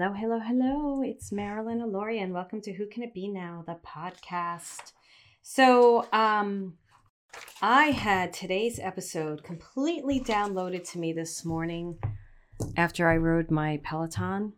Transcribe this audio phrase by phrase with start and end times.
[0.00, 1.02] Hello, hello, hello.
[1.02, 4.92] It's Marilyn Alauria, and welcome to Who Can It Be Now, the podcast.
[5.42, 6.78] So, um,
[7.60, 11.98] I had today's episode completely downloaded to me this morning
[12.78, 14.54] after I rode my Peloton.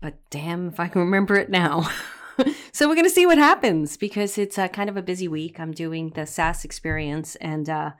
[0.00, 1.86] But damn if I can remember it now.
[2.72, 5.60] so we're going to see what happens because it's a kind of a busy week.
[5.60, 7.90] I'm doing the SAS experience and uh,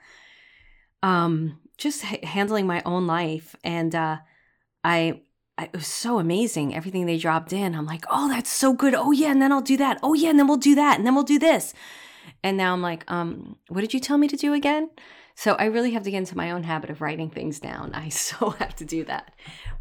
[1.03, 3.55] um, just h- handling my own life.
[3.63, 4.17] And uh,
[4.83, 5.21] I
[5.59, 7.75] it was so amazing everything they dropped in.
[7.75, 8.95] I'm like oh that's so good.
[8.95, 9.99] Oh yeah and then i'll do that.
[10.03, 11.73] Oh yeah and then we'll do that and then we'll do this.
[12.43, 14.91] And now i'm like um what did you tell me to do again?
[15.35, 17.93] So i really have to get into my own habit of writing things down.
[17.95, 19.33] I so have to do that.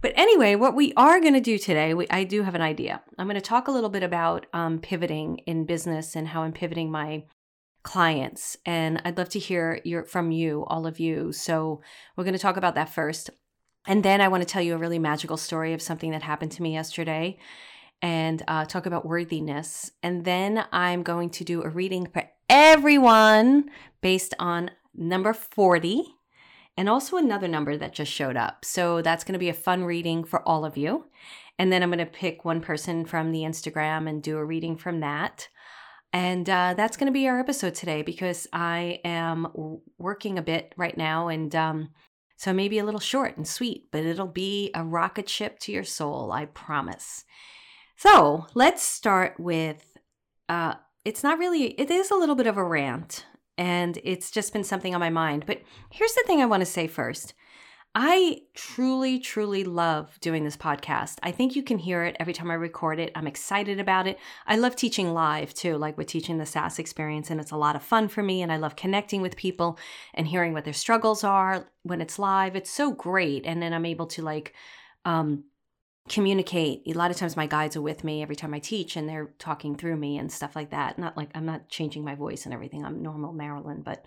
[0.02, 3.02] But anyway what we are going to do today we, i do have an idea.
[3.18, 6.54] I'm going to talk a little bit about um, pivoting in business and how i'm
[6.54, 7.26] pivoting my
[7.84, 11.34] clients and i'd love to hear your from you all of you.
[11.34, 11.82] So
[12.16, 13.30] we're going to talk about that first
[13.88, 16.52] and then I want to tell you a really magical story of something that happened
[16.54, 17.38] to me yesterday
[18.02, 19.92] and uh, talk about worthiness.
[20.04, 23.70] And then I'm going to do a reading for everyone
[24.02, 26.04] based on number 40
[26.77, 28.66] and also another number that just showed up.
[28.66, 31.05] So that's going to be a fun reading for all of you.
[31.58, 34.76] And then I'm going to pick one person from the Instagram and do a reading
[34.76, 35.48] from that.
[36.12, 40.74] And uh, that's going to be our episode today because I am working a bit
[40.77, 41.90] right now and um,
[42.36, 45.84] so maybe a little short and sweet, but it'll be a rocket ship to your
[45.84, 47.24] soul, I promise.
[47.98, 49.98] So let's start with
[50.50, 53.26] uh, it's not really, it is a little bit of a rant,
[53.58, 55.46] and it's just been something on my mind.
[55.46, 57.34] But here's the thing I want to say first
[57.98, 61.18] I truly, truly love doing this podcast.
[61.24, 63.10] I think you can hear it every time I record it.
[63.15, 64.19] I'm excited about it.
[64.46, 67.78] I love teaching live too, like we're teaching the SAS experience, and it's a lot
[67.78, 68.41] of fun for me.
[68.41, 69.79] And I love connecting with people
[70.13, 72.57] and hearing what their struggles are when it's live.
[72.57, 73.46] It's so great.
[73.46, 74.53] And then I'm able to like,
[75.06, 75.46] um,
[76.09, 76.84] communicate.
[76.86, 79.31] A lot of times my guides are with me every time I teach and they're
[79.40, 81.00] talking through me and stuff like that.
[81.00, 82.86] Not like I'm not changing my voice and everything.
[82.86, 84.06] I'm normal Marilyn, but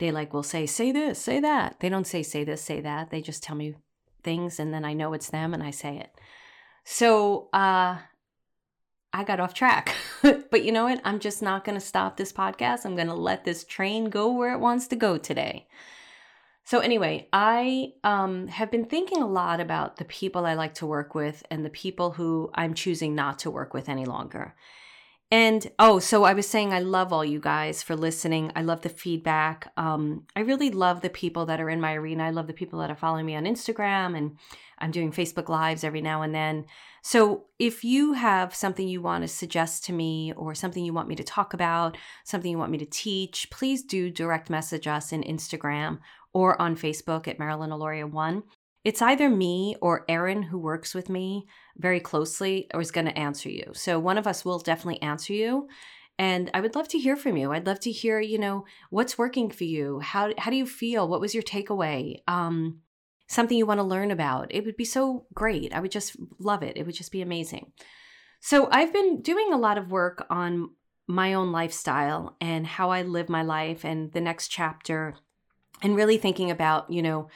[0.00, 1.76] they like will say say this say that.
[1.78, 3.10] They don't say say this say that.
[3.10, 3.76] They just tell me
[4.22, 6.10] things and then i know it's them and i say it.
[6.84, 7.98] So uh
[9.12, 9.94] i got off track.
[10.50, 11.00] But you know what?
[11.04, 12.84] I'm just not going to stop this podcast.
[12.84, 15.68] I'm going to let this train go where it wants to go today.
[16.64, 20.86] So anyway i um, have been thinking a lot about the people i like to
[20.86, 24.54] work with and the people who i'm choosing not to work with any longer
[25.30, 28.50] and oh, so I was saying, I love all you guys for listening.
[28.56, 29.72] I love the feedback.
[29.76, 32.24] Um, I really love the people that are in my arena.
[32.24, 34.38] I love the people that are following me on Instagram, and
[34.78, 36.64] I'm doing Facebook Lives every now and then.
[37.02, 41.08] So if you have something you want to suggest to me, or something you want
[41.08, 45.12] me to talk about, something you want me to teach, please do direct message us
[45.12, 46.00] in Instagram
[46.32, 48.42] or on Facebook at Marilyn Alauria One
[48.84, 51.46] it's either me or Erin who works with me
[51.76, 53.72] very closely or is going to answer you.
[53.74, 55.68] So one of us will definitely answer you.
[56.18, 57.52] And I would love to hear from you.
[57.52, 60.00] I'd love to hear, you know, what's working for you.
[60.00, 61.08] How how do you feel?
[61.08, 62.16] What was your takeaway?
[62.28, 62.80] Um,
[63.26, 64.48] something you want to learn about.
[64.50, 65.72] It would be so great.
[65.72, 66.76] I would just love it.
[66.76, 67.72] It would just be amazing.
[68.40, 70.70] So I've been doing a lot of work on
[71.06, 75.14] my own lifestyle and how I live my life and the next chapter
[75.82, 77.28] and really thinking about, you know,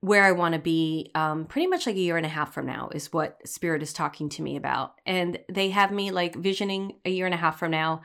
[0.00, 2.66] where I want to be um, pretty much like a year and a half from
[2.66, 4.94] now is what Spirit is talking to me about.
[5.04, 8.02] And they have me like visioning a year and a half from now.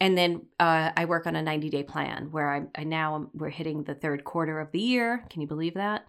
[0.00, 3.48] And then uh, I work on a 90 day plan where I, I now we're
[3.50, 5.24] hitting the third quarter of the year.
[5.30, 6.06] Can you believe that?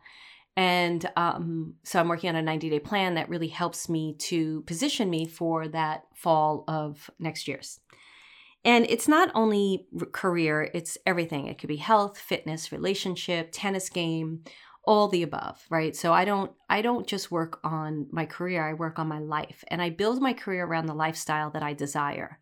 [0.57, 4.61] And um, so I'm working on a 90 day plan that really helps me to
[4.61, 7.79] position me for that fall of next year's.
[8.65, 11.45] And it's not only career, it's everything.
[11.45, 14.43] It could be health, fitness, relationship, tennis game,
[14.87, 15.95] all the above right?
[15.95, 19.63] So i don't i don't just work on my career i work on my life
[19.67, 22.39] and i build my career around the lifestyle that i desire.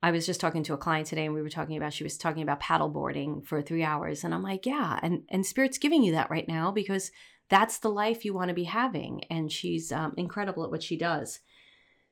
[0.00, 2.16] I was just talking to a client today and we were talking about she was
[2.16, 6.02] talking about paddle boarding for three hours and i'm like yeah and and spirit's giving
[6.02, 7.10] you that right now because
[7.48, 10.96] that's the life you want to be having and she's um, incredible at what she
[10.96, 11.40] does.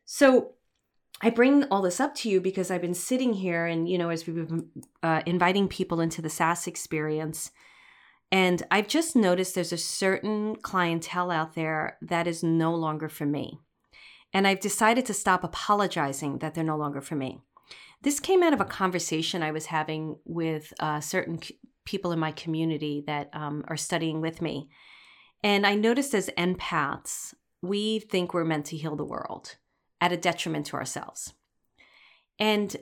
[0.05, 0.53] So
[1.21, 4.11] I bring all this up to you because I've been sitting here and, you know,
[4.11, 4.71] as we've been
[5.03, 7.51] uh, inviting people into the SAS experience,
[8.33, 13.27] and I've just noticed there's a certain clientele out there that is no longer for
[13.27, 13.61] me.
[14.33, 17.41] And I've decided to stop apologizing that they're no longer for me.
[18.03, 22.19] This came out of a conversation I was having with uh, certain c- people in
[22.19, 24.69] my community that um, are studying with me.
[25.43, 29.57] And I noticed as empaths, we think we're meant to heal the world
[30.01, 31.33] at a detriment to ourselves.
[32.39, 32.77] And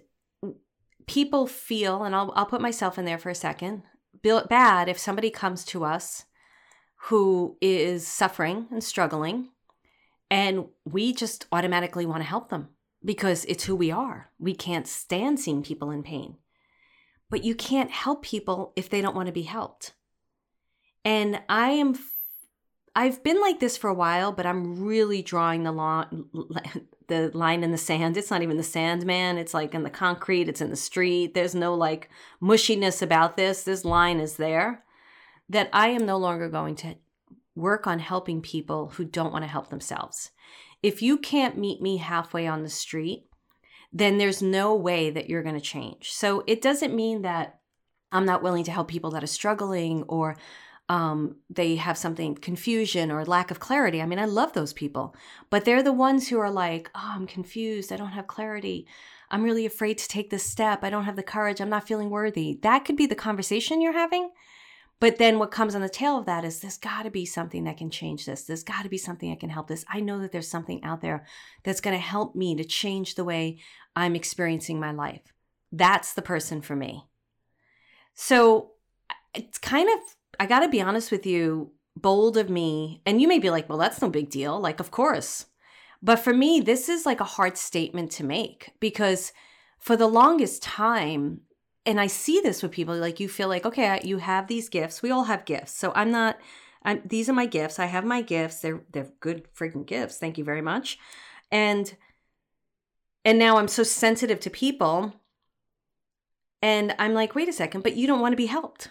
[1.07, 3.83] people feel, and I'll, I'll put myself in there for a second,
[4.23, 6.25] bad if somebody comes to us
[7.09, 9.51] who is suffering and struggling
[10.31, 12.69] And we just automatically want to help them
[13.05, 14.31] because it's who we are.
[14.39, 16.39] We can't stand seeing people in pain.
[17.31, 19.95] But you can't help people if they don't want to be helped.
[21.05, 21.95] And I am
[22.97, 26.27] I've been like this for a while, but I'm really drawing the line
[27.09, 28.17] the line in the sand.
[28.17, 29.39] It's not even the sand, man.
[29.39, 31.35] It's like in the concrete, it's in the street.
[31.35, 32.09] There's no like
[32.43, 33.63] mushiness about this.
[33.63, 34.85] This line is there
[35.49, 36.97] that I am no longer going to
[37.55, 40.31] work on helping people who don't want to help themselves.
[40.83, 43.27] If you can't meet me halfway on the street,
[43.93, 46.13] then there's no way that you're going to change.
[46.13, 47.61] So it doesn't mean that
[48.11, 50.37] I'm not willing to help people that are struggling or
[50.89, 54.03] um, they have something confusion or lack of clarity.
[54.03, 55.17] I mean, I love those people,
[55.49, 57.91] but they're the ones who are like, oh, I'm confused.
[57.93, 58.87] I don't have clarity.
[59.31, 60.85] I'm really afraid to take this step.
[60.85, 61.61] I don't have the courage.
[61.61, 62.59] I'm not feeling worthy.
[62.63, 64.31] That could be the conversation you're having.
[65.01, 67.65] But then what comes on the tail of that is there's got to be something
[67.65, 68.45] that can change this.
[68.45, 69.85] There's got to be something that can help this.
[69.89, 71.27] I know that there's something out there
[71.63, 73.59] that's going to help me to change the way
[73.97, 75.33] I'm experiencing my life.
[75.73, 77.05] That's the person for me.
[78.15, 78.73] So
[79.35, 79.99] it's kind of,
[80.39, 83.01] I got to be honest with you, bold of me.
[83.07, 84.59] And you may be like, well, that's no big deal.
[84.59, 85.47] Like, of course.
[86.03, 89.33] But for me, this is like a hard statement to make because
[89.79, 91.41] for the longest time,
[91.87, 95.03] and I see this with people like you feel like okay you have these gifts
[95.03, 96.39] we all have gifts so I'm not
[96.83, 100.39] I'm these are my gifts I have my gifts they're they're good freaking gifts thank
[100.39, 100.99] you very much
[101.51, 101.95] and
[103.25, 105.15] and now I'm so sensitive to people
[106.63, 108.91] and I'm like wait a second but you don't want to be helped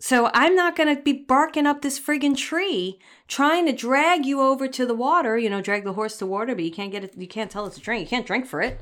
[0.00, 4.40] so I'm not going to be barking up this friggin' tree trying to drag you
[4.40, 7.04] over to the water, you know, drag the horse to water, but you can't get
[7.04, 8.02] it, you can't tell it to drink.
[8.02, 8.80] You can't drink for it.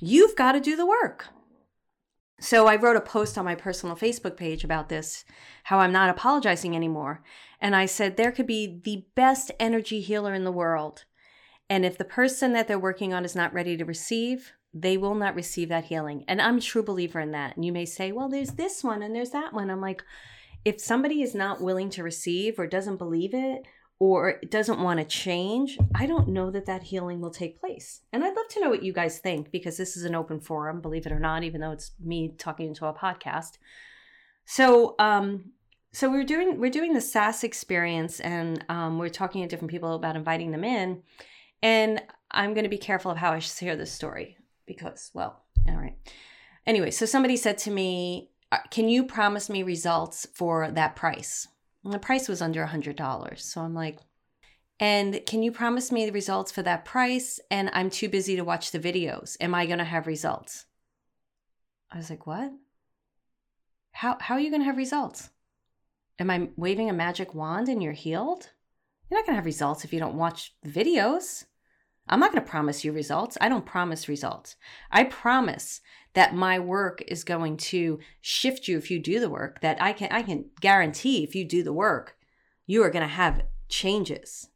[0.00, 1.28] You've got to do the work.
[2.40, 5.24] So I wrote a post on my personal Facebook page about this,
[5.64, 7.22] how I'm not apologizing anymore.
[7.60, 11.04] And I said there could be the best energy healer in the world.
[11.70, 15.14] And if the person that they're working on is not ready to receive, they will
[15.14, 16.24] not receive that healing.
[16.26, 17.56] And I'm a true believer in that.
[17.56, 19.70] And you may say, well, there's this one and there's that one.
[19.70, 20.02] I'm like,
[20.64, 23.62] if somebody is not willing to receive or doesn't believe it
[23.98, 28.00] or doesn't want to change, I don't know that that healing will take place.
[28.12, 30.80] And I'd love to know what you guys think because this is an open forum,
[30.80, 33.58] believe it or not, even though it's me talking into a podcast.
[34.44, 35.52] So, um,
[35.92, 39.94] so we're doing we're doing the SAS experience, and um, we're talking to different people
[39.94, 41.02] about inviting them in.
[41.62, 44.36] And I'm going to be careful of how I share this story
[44.66, 45.96] because, well, all right.
[46.66, 51.48] Anyway, so somebody said to me, Uh, "Can you promise me results for that price?"
[51.84, 53.40] And the price was under a $100.
[53.40, 53.98] So I'm like,
[54.78, 57.40] and can you promise me the results for that price?
[57.50, 59.36] And I'm too busy to watch the videos.
[59.40, 60.66] Am I going to have results?
[61.90, 62.52] I was like, what?
[63.92, 65.30] How, how are you going to have results?
[66.18, 68.50] Am I waving a magic wand and you're healed?
[69.10, 71.44] You're not going to have results if you don't watch videos.
[72.08, 73.38] I'm not going to promise you results.
[73.40, 74.56] I don't promise results.
[74.90, 75.80] I promise
[76.14, 79.92] that my work is going to shift you if you do the work that I
[79.92, 82.16] can I can guarantee if you do the work
[82.66, 84.48] you are going to have changes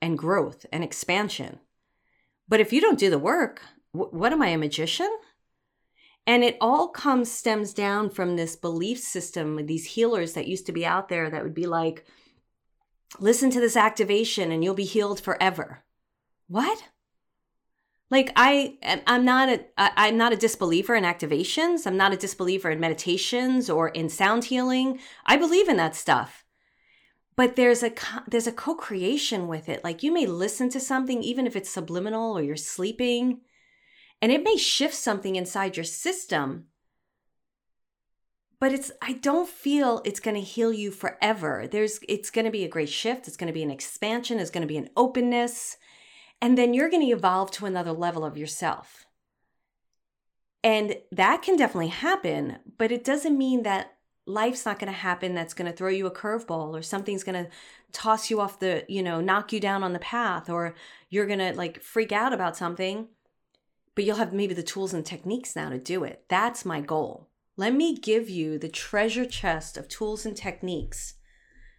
[0.00, 1.60] and growth and expansion.
[2.48, 3.62] But if you don't do the work,
[3.92, 5.10] wh- what am I a magician?
[6.26, 10.72] And it all comes stems down from this belief system, these healers that used to
[10.72, 12.04] be out there that would be like,
[13.18, 15.82] listen to this activation and you'll be healed forever.
[16.50, 16.82] What?
[18.10, 18.76] like i
[19.06, 21.86] i'm not a i'm not a disbeliever in activations.
[21.86, 24.98] I'm not a disbeliever in meditations or in sound healing.
[25.24, 26.44] I believe in that stuff.
[27.36, 27.92] But there's a
[28.28, 29.82] there's a co-creation with it.
[29.84, 33.40] Like you may listen to something even if it's subliminal or you're sleeping
[34.20, 36.66] and it may shift something inside your system.
[38.58, 41.68] But it's i don't feel it's going to heal you forever.
[41.70, 43.28] There's it's going to be a great shift.
[43.28, 44.40] It's going to be an expansion.
[44.40, 45.76] It's going to be an openness
[46.40, 49.06] and then you're going to evolve to another level of yourself.
[50.62, 55.34] And that can definitely happen, but it doesn't mean that life's not going to happen
[55.34, 57.50] that's going to throw you a curveball or something's going to
[57.92, 60.74] toss you off the, you know, knock you down on the path or
[61.08, 63.08] you're going to like freak out about something,
[63.94, 66.24] but you'll have maybe the tools and techniques now to do it.
[66.28, 67.28] That's my goal.
[67.56, 71.14] Let me give you the treasure chest of tools and techniques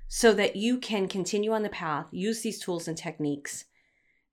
[0.08, 3.66] so that you can continue on the path, use these tools and techniques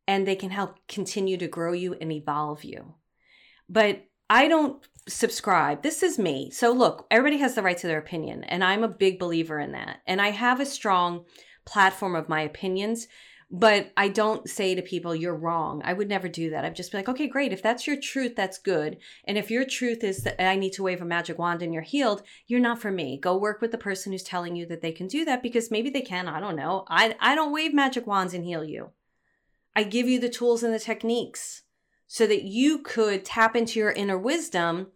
[0.09, 2.95] and they can help continue to grow you and evolve you.
[3.69, 5.83] But I don't subscribe.
[5.83, 6.51] This is me.
[6.51, 9.73] So look, everybody has the right to their opinion, and I'm a big believer in
[9.73, 9.99] that.
[10.07, 11.27] And I have a strong
[11.67, 13.07] platform of my opinions,
[13.51, 15.83] but I don't say to people, you're wrong.
[15.85, 16.65] I would never do that.
[16.65, 17.53] I'd just be like, okay, great.
[17.53, 18.99] If that's your truth, that's good.
[19.25, 21.83] And if your truth is that I need to wave a magic wand and you're
[21.83, 23.19] healed, you're not for me.
[23.19, 25.91] Go work with the person who's telling you that they can do that because maybe
[25.91, 26.29] they can.
[26.29, 26.85] I don't know.
[26.89, 28.91] I, I don't wave magic wands and heal you.
[29.75, 31.63] I give you the tools and the techniques
[32.07, 34.89] so that you could tap into your inner wisdom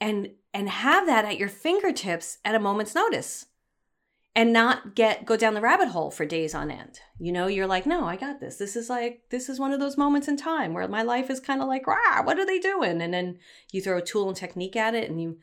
[0.00, 3.46] and and have that at your fingertips at a moment's notice
[4.34, 7.00] and not get go down the rabbit hole for days on end.
[7.18, 8.56] You know, you're like, no, I got this.
[8.56, 11.40] This is like this is one of those moments in time where my life is
[11.40, 13.02] kind of like, rah, what are they doing?
[13.02, 13.38] And then
[13.70, 15.38] you throw a tool and technique at it and you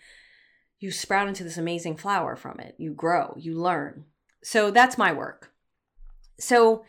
[0.80, 2.76] you sprout into this amazing flower from it.
[2.78, 4.06] You grow, you learn.
[4.44, 5.52] So that's my work.
[6.40, 6.86] So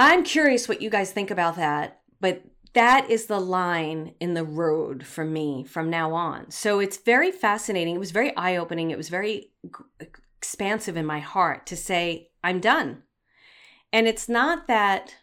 [0.00, 2.42] I'm curious what you guys think about that, but
[2.72, 6.50] that is the line in the road for me from now on.
[6.50, 7.96] So it's very fascinating.
[7.96, 8.90] It was very eye opening.
[8.90, 9.50] It was very
[10.00, 13.02] expansive in my heart to say, I'm done.
[13.92, 15.16] And it's not that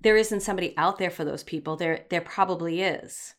[0.00, 1.76] there isn't somebody out there for those people.
[1.76, 3.34] There there probably is.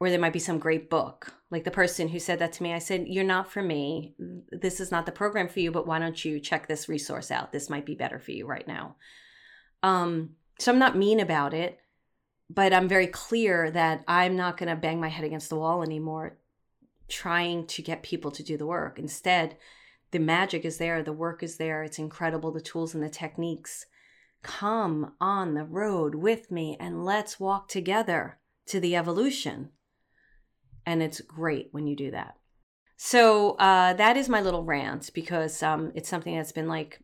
[0.00, 1.34] Or there might be some great book.
[1.50, 4.14] Like the person who said that to me, I said, You're not for me.
[4.50, 7.52] This is not the program for you, but why don't you check this resource out?
[7.52, 8.96] This might be better for you right now.
[9.84, 11.78] Um, so I'm not mean about it,
[12.48, 15.82] but I'm very clear that I'm not going to bang my head against the wall
[15.82, 16.38] anymore
[17.06, 18.98] trying to get people to do the work.
[18.98, 19.58] Instead,
[20.10, 23.84] the magic is there, the work is there, it's incredible, the tools and the techniques.
[24.42, 29.68] Come on the road with me and let's walk together to the evolution.
[30.86, 32.36] And it's great when you do that.
[32.96, 37.00] So uh, that is my little rant because um, it's something that's been like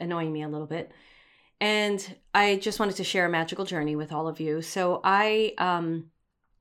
[0.00, 0.90] annoying me a little bit.
[1.60, 4.62] And I just wanted to share a magical journey with all of you.
[4.62, 6.10] So I, um,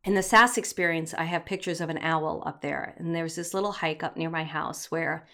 [0.03, 2.95] in the SAS experience, I have pictures of an owl up there.
[2.97, 5.27] And there's this little hike up near my house where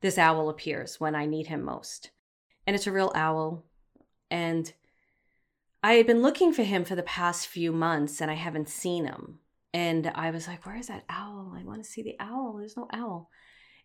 [0.00, 2.10] this owl appears when I need him most.
[2.66, 3.64] And it's a real owl.
[4.30, 4.72] And
[5.82, 9.04] I had been looking for him for the past few months and I haven't seen
[9.04, 9.38] him.
[9.74, 11.54] And I was like, where is that owl?
[11.58, 12.56] I want to see the owl.
[12.58, 13.28] There's no owl.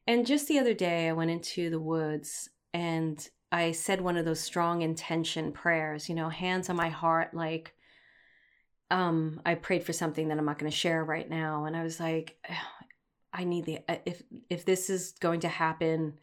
[0.07, 4.25] And just the other day, I went into the woods and I said one of
[4.25, 7.73] those strong intention prayers, you know, hands on my heart, like,
[8.91, 11.65] um, I prayed for something that I'm not going to share right now.
[11.65, 12.37] And I was like,
[13.31, 16.17] I need the uh, if if this is going to happen,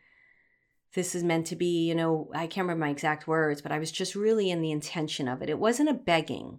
[0.95, 3.78] this is meant to be, you know, I can't remember my exact words, but I
[3.78, 5.49] was just really in the intention of it.
[5.49, 6.59] It wasn't a begging.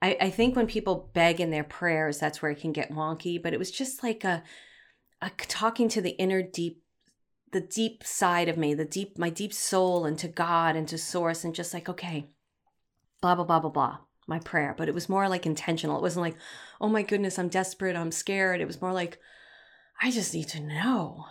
[0.00, 3.42] I, I think when people beg in their prayers, that's where it can get wonky,
[3.42, 4.42] but it was just like a,
[5.20, 6.82] a talking to the inner deep
[7.52, 10.98] the deep side of me, the deep my deep soul and to God and to
[10.98, 12.28] source and just like, okay,
[13.20, 16.20] blah blah blah blah blah my prayer but it was more like intentional it wasn't
[16.20, 16.36] like
[16.82, 19.18] oh my goodness i'm desperate i'm scared it was more like
[20.00, 21.26] I just need to know.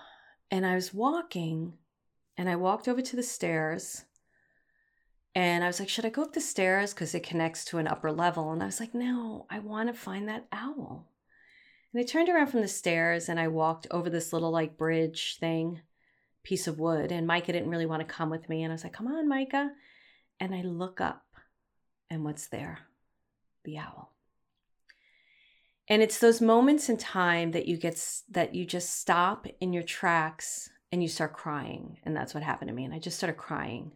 [0.52, 1.74] And I was walking
[2.38, 4.06] and I walked over to the stairs
[5.36, 6.94] and I was like, should I go up the stairs?
[6.94, 8.52] Because it connects to an upper level.
[8.52, 11.12] And I was like, no, I want to find that owl.
[11.94, 15.38] And I turned around from the stairs and I walked over this little like bridge
[15.40, 15.82] thing,
[16.48, 17.12] piece of wood.
[17.12, 18.64] And Micah didn't really want to come with me.
[18.64, 19.72] And I was like, come on, Micah.
[20.40, 21.24] And I look up
[22.10, 22.80] and what's there?
[23.64, 24.14] The owl
[25.88, 29.84] and it's those moments in time that you get that you just stop in your
[29.84, 33.38] tracks and you start crying and that's what happened to me and i just started
[33.38, 33.92] crying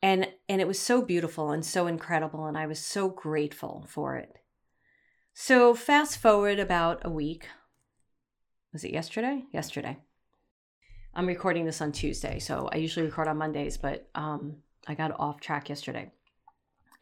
[0.00, 4.16] and and it was so beautiful and so incredible and i was so grateful for
[4.16, 4.38] it
[5.34, 7.48] so fast forward about a week
[8.72, 9.98] was it yesterday yesterday
[11.14, 15.18] i'm recording this on tuesday so i usually record on mondays but um i got
[15.18, 16.10] off track yesterday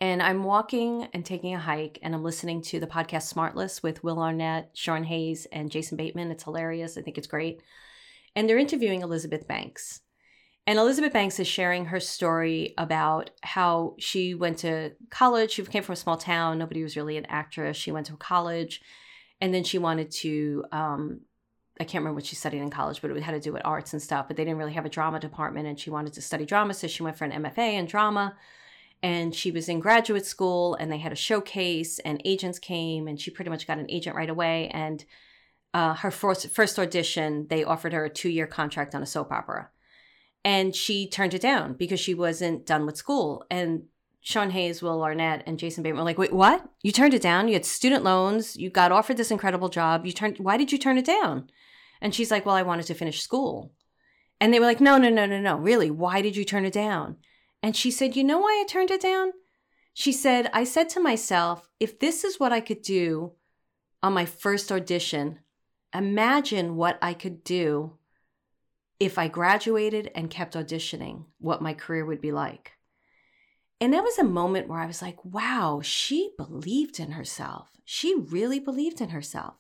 [0.03, 4.03] and I'm walking and taking a hike, and I'm listening to the podcast Smartless with
[4.03, 6.31] Will Arnett, Sean Hayes, and Jason Bateman.
[6.31, 6.97] It's hilarious.
[6.97, 7.61] I think it's great.
[8.35, 10.01] And they're interviewing Elizabeth Banks.
[10.67, 15.51] And Elizabeth Banks is sharing her story about how she went to college.
[15.53, 16.59] She came from a small town.
[16.59, 17.77] Nobody was really an actress.
[17.77, 18.81] She went to college.
[19.43, 21.21] And then she wanted to, um,
[21.81, 23.95] I can't remember what she studied in college, but it had to do with arts
[23.95, 24.29] and stuff.
[24.29, 25.67] But they didn't really have a drama department.
[25.67, 26.75] And she wanted to study drama.
[26.75, 28.37] So she went for an MFA in drama
[29.03, 33.21] and she was in graduate school and they had a showcase and agents came and
[33.21, 35.05] she pretty much got an agent right away and
[35.73, 39.71] uh, her first, first audition they offered her a two-year contract on a soap opera
[40.45, 43.85] and she turned it down because she wasn't done with school and
[44.21, 47.49] sean hayes will arnett and jason bateman were like wait what you turned it down
[47.49, 50.77] you had student loans you got offered this incredible job you turned why did you
[50.77, 51.49] turn it down
[52.01, 53.73] and she's like well i wanted to finish school
[54.41, 56.73] and they were like no no no no no really why did you turn it
[56.73, 57.17] down
[57.63, 59.33] and she said, You know why I turned it down?
[59.93, 63.33] She said, I said to myself, if this is what I could do
[64.03, 65.41] on my first audition,
[65.95, 67.99] imagine what I could do
[68.99, 72.73] if I graduated and kept auditioning, what my career would be like.
[73.81, 77.71] And that was a moment where I was like, wow, she believed in herself.
[77.85, 79.55] She really believed in herself.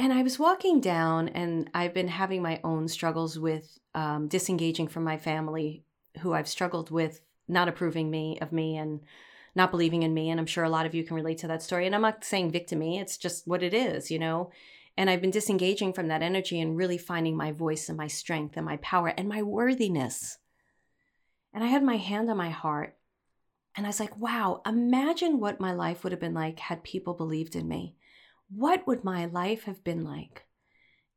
[0.00, 4.88] And I was walking down, and I've been having my own struggles with um, disengaging
[4.88, 5.84] from my family
[6.20, 9.00] who I've struggled with not approving me of me and
[9.54, 10.30] not believing in me.
[10.30, 11.84] And I'm sure a lot of you can relate to that story.
[11.84, 14.50] And I'm not saying victimy, it's just what it is, you know?
[14.96, 18.56] And I've been disengaging from that energy and really finding my voice and my strength
[18.56, 20.38] and my power and my worthiness.
[21.52, 22.96] And I had my hand on my heart.
[23.76, 27.12] And I was like, wow, imagine what my life would have been like had people
[27.12, 27.96] believed in me.
[28.54, 30.44] What would my life have been like?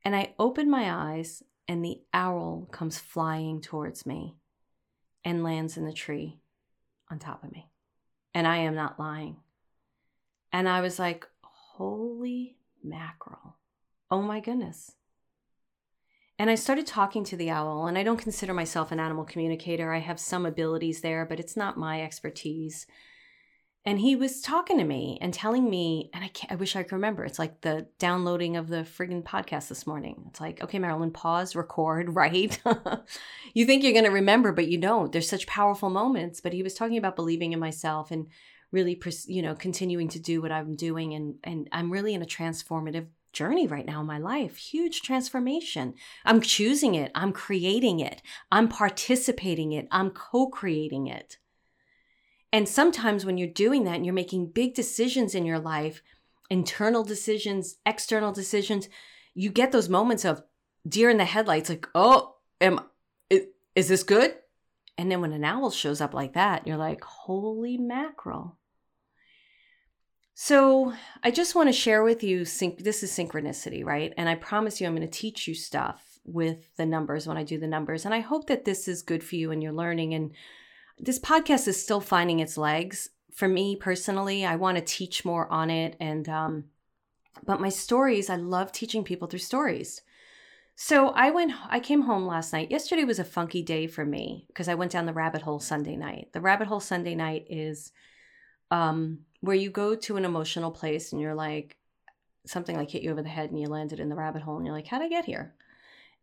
[0.05, 4.35] And I open my eyes, and the owl comes flying towards me
[5.25, 6.39] and lands in the tree
[7.09, 7.69] on top of me.
[8.33, 9.37] And I am not lying.
[10.51, 13.57] And I was like, holy mackerel.
[14.11, 14.91] Oh my goodness.
[16.37, 19.93] And I started talking to the owl, and I don't consider myself an animal communicator.
[19.93, 22.85] I have some abilities there, but it's not my expertise.
[23.85, 26.93] And he was talking to me and telling me, and I, I wish I could
[26.93, 27.25] remember.
[27.25, 30.23] It's like the downloading of the friggin' podcast this morning.
[30.29, 32.57] It's like, okay, Marilyn, pause, record, right?
[33.53, 35.11] you think you're going to remember, but you don't.
[35.11, 36.39] There's such powerful moments.
[36.39, 38.27] But he was talking about believing in myself and
[38.71, 41.13] really, you know, continuing to do what I'm doing.
[41.13, 44.55] And, and I'm really in a transformative journey right now in my life.
[44.55, 45.95] Huge transformation.
[46.23, 47.11] I'm choosing it.
[47.15, 48.21] I'm creating it.
[48.49, 49.87] I'm participating it.
[49.91, 51.37] I'm co creating it.
[52.53, 56.03] And sometimes when you're doing that and you're making big decisions in your life,
[56.51, 58.87] internal decisions, external decisions,
[59.33, 60.43] you get those moments of
[60.87, 62.79] deer in the headlights like, oh, am
[63.29, 64.35] is this good?
[64.99, 68.59] And then when an owl shows up like that, you're like, holy mackerel.
[70.35, 70.93] So
[71.23, 74.13] I just want to share with you, this is synchronicity, right?
[74.15, 77.43] And I promise you, I'm going to teach you stuff with the numbers when I
[77.43, 78.05] do the numbers.
[78.05, 80.31] And I hope that this is good for you and you're learning and
[80.99, 83.09] this podcast is still finding its legs.
[83.33, 85.95] For me personally, I want to teach more on it.
[85.99, 86.65] And, um,
[87.45, 90.01] but my stories, I love teaching people through stories.
[90.75, 92.71] So I went, I came home last night.
[92.71, 95.95] Yesterday was a funky day for me because I went down the rabbit hole Sunday
[95.95, 96.29] night.
[96.33, 97.91] The rabbit hole Sunday night is
[98.71, 101.77] um, where you go to an emotional place and you're like,
[102.45, 104.65] something like hit you over the head and you landed in the rabbit hole and
[104.65, 105.53] you're like, how'd I get here?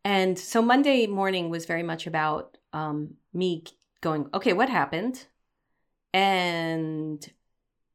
[0.03, 3.63] And so Monday morning was very much about um, me
[4.01, 5.27] going, okay, what happened?
[6.13, 7.25] And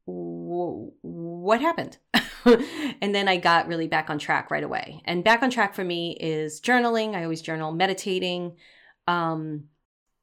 [0.05, 1.97] what happened?
[2.45, 5.01] and then I got really back on track right away.
[5.05, 7.13] And back on track for me is journaling.
[7.13, 8.55] I always journal, meditating,
[9.05, 9.65] um,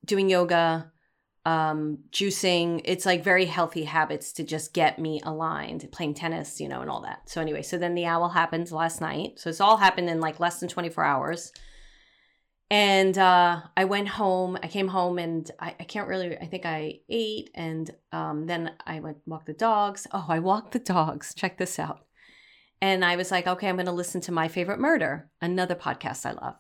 [0.05, 0.91] doing yoga,
[1.45, 2.81] um, juicing.
[2.85, 6.91] It's like very healthy habits to just get me aligned, playing tennis, you know, and
[6.91, 7.29] all that.
[7.29, 9.39] So, anyway, so then the owl happened last night.
[9.39, 11.53] So, it's all happened in like less than 24 hours
[12.71, 14.59] and uh, I went home.
[14.63, 16.37] I came home and I, I can't really.
[16.37, 20.07] I think I ate, and um, then I went walk the dogs.
[20.13, 21.35] Oh, I walked the dogs.
[21.37, 22.07] Check this out.
[22.81, 26.27] And I was like, okay, I'm going to listen to my favorite murder, another podcast
[26.27, 26.57] I love.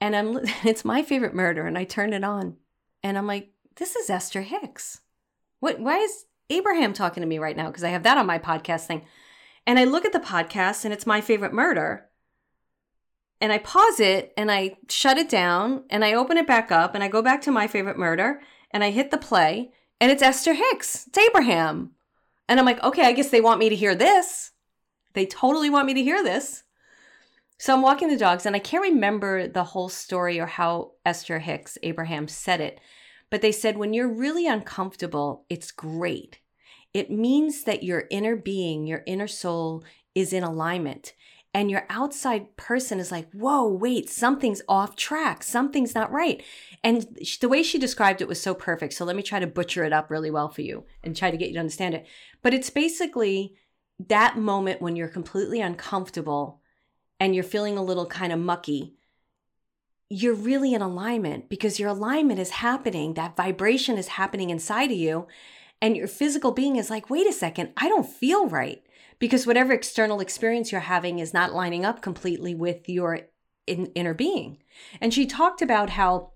[0.00, 2.56] And I'm it's my favorite murder, and I turned it on,
[3.02, 5.00] and I'm like, this is Esther Hicks.
[5.60, 5.78] What?
[5.78, 7.68] Why is Abraham talking to me right now?
[7.68, 9.06] Because I have that on my podcast thing.
[9.64, 12.08] And I look at the podcast, and it's my favorite murder
[13.42, 16.94] and I pause it and I shut it down and I open it back up
[16.94, 20.22] and I go back to my favorite murder and I hit the play and it's
[20.22, 21.08] Esther Hicks.
[21.08, 21.90] It's Abraham.
[22.48, 24.52] And I'm like, okay, I guess they want me to hear this.
[25.14, 26.62] They totally want me to hear this.
[27.58, 31.40] So I'm walking the dogs and I can't remember the whole story or how Esther
[31.40, 32.78] Hicks, Abraham, said it.
[33.28, 36.38] But they said, when you're really uncomfortable, it's great.
[36.94, 39.82] It means that your inner being, your inner soul
[40.14, 41.14] is in alignment
[41.54, 45.42] and your outside person is like, whoa, wait, something's off track.
[45.42, 46.42] Something's not right.
[46.82, 47.06] And
[47.40, 48.94] the way she described it was so perfect.
[48.94, 51.36] So let me try to butcher it up really well for you and try to
[51.36, 52.06] get you to understand it.
[52.42, 53.54] But it's basically
[54.08, 56.60] that moment when you're completely uncomfortable
[57.20, 58.94] and you're feeling a little kind of mucky.
[60.08, 63.14] You're really in alignment because your alignment is happening.
[63.14, 65.26] That vibration is happening inside of you.
[65.82, 68.82] And your physical being is like, wait a second, I don't feel right
[69.22, 73.20] because whatever external experience you're having is not lining up completely with your
[73.68, 74.58] in, inner being.
[75.00, 76.32] And she talked about how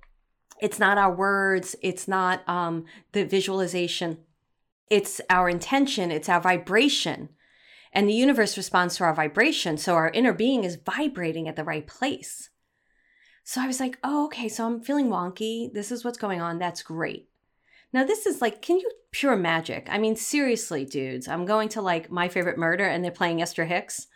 [0.61, 4.18] it's not our words, it's not um, the visualization,
[4.88, 7.31] it's our intention, it's our vibration.
[7.92, 9.79] And the universe responds to our vibration.
[9.79, 12.51] So our inner being is vibrating at the right place.
[13.42, 15.72] So I was like, oh, okay, so I'm feeling wonky.
[15.72, 16.61] This is what's going on.
[16.61, 17.31] That's great.
[17.96, 19.88] Now, this is like, can you pure magic?
[19.90, 23.64] I mean, seriously, dudes, I'm going to like my favorite murder and they're playing Esther
[23.64, 24.06] Hicks.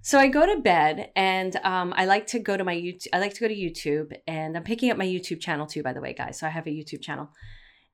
[0.00, 3.08] So I go to bed and um, I like to go to my YouTube.
[3.12, 5.92] I like to go to YouTube and I'm picking up my YouTube channel too, by
[5.92, 6.38] the way, guys.
[6.38, 7.30] So I have a YouTube channel.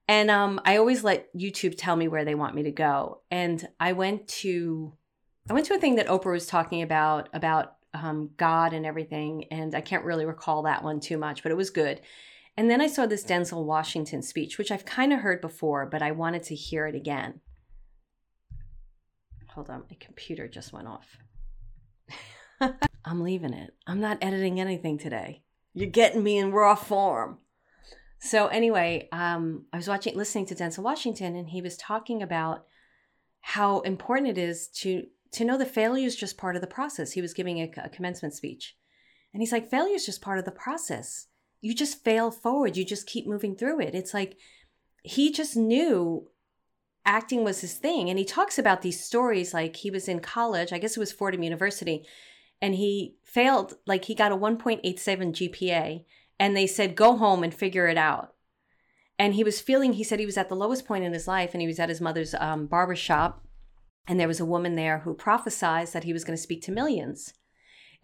[0.06, 3.22] And um, I always let YouTube tell me where they want me to go.
[3.30, 4.92] And I went to,
[5.48, 9.46] I went to a thing that Oprah was talking about, about um, God and everything.
[9.50, 12.02] And I can't really recall that one too much, but it was good
[12.56, 16.00] And then I saw this Denzel Washington speech, which I've kind of heard before, but
[16.00, 17.40] I wanted to hear it again.
[19.50, 21.18] Hold on, my computer just went off.
[23.04, 23.74] I'm leaving it.
[23.86, 25.42] I'm not editing anything today.
[25.74, 27.38] You're getting me in raw form.
[28.18, 32.64] So anyway, um, I was watching, listening to Denzel Washington, and he was talking about
[33.40, 37.12] how important it is to to know that failure is just part of the process.
[37.12, 38.76] He was giving a, a commencement speech,
[39.34, 41.26] and he's like, failure is just part of the process.
[41.60, 42.76] You just fail forward.
[42.76, 43.94] You just keep moving through it.
[43.94, 44.36] It's like
[45.02, 46.28] he just knew
[47.04, 49.54] acting was his thing, and he talks about these stories.
[49.54, 52.04] Like he was in college, I guess it was Fordham University,
[52.60, 53.74] and he failed.
[53.86, 56.04] Like he got a 1.87 GPA
[56.38, 58.34] and they said, go home and figure it out.
[59.18, 61.50] And he was feeling, he said he was at the lowest point in his life
[61.52, 62.68] and he was at his mother's um.
[64.08, 66.72] And there was a woman there who prophesied that he was going to speak to
[66.72, 67.34] millions.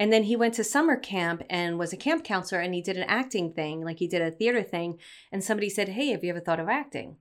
[0.03, 2.97] And then he went to summer camp and was a camp counselor and he did
[2.97, 4.99] an acting thing, like he did a theater thing.
[5.31, 7.19] And somebody said, Hey, have you ever thought of acting?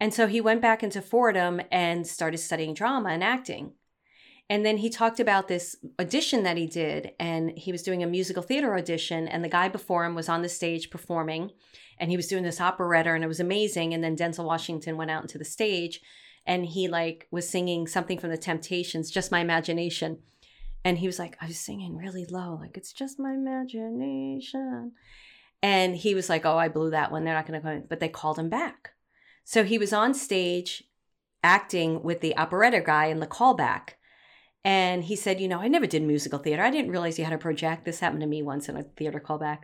[0.00, 3.74] And so he went back into Fordham and started studying drama and acting.
[4.48, 8.08] And then he talked about this audition that he did, and he was doing a
[8.08, 11.52] musical theater audition, and the guy before him was on the stage performing,
[11.96, 13.94] and he was doing this operetta, and it was amazing.
[13.94, 16.00] And then Denzel Washington went out into the stage,
[16.44, 20.18] and he like was singing something from the Temptations, "Just My Imagination,"
[20.84, 24.92] and he was like, "I was singing really low, like it's just my imagination,"
[25.62, 27.24] and he was like, "Oh, I blew that one.
[27.24, 28.92] They're not going to go," but they called him back.
[29.44, 30.84] So he was on stage
[31.42, 33.94] acting with the operetta guy in the callback
[34.64, 36.62] and he said, You know, I never did musical theater.
[36.62, 37.84] I didn't realize you had to project.
[37.84, 39.60] This happened to me once in a theater callback.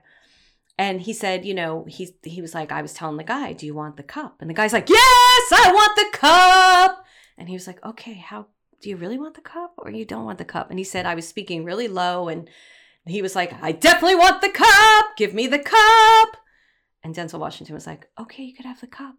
[0.79, 3.67] And he said, You know, he, he was like, I was telling the guy, Do
[3.67, 4.37] you want the cup?
[4.41, 7.05] And the guy's like, Yes, I want the cup.
[7.37, 8.47] And he was like, Okay, how
[8.81, 10.71] do you really want the cup or you don't want the cup?
[10.71, 12.29] And he said, I was speaking really low.
[12.29, 12.49] And
[13.07, 15.17] he was like, I definitely want the cup.
[15.17, 16.37] Give me the cup.
[17.03, 19.17] And Denzel Washington was like, Okay, you could have the cup.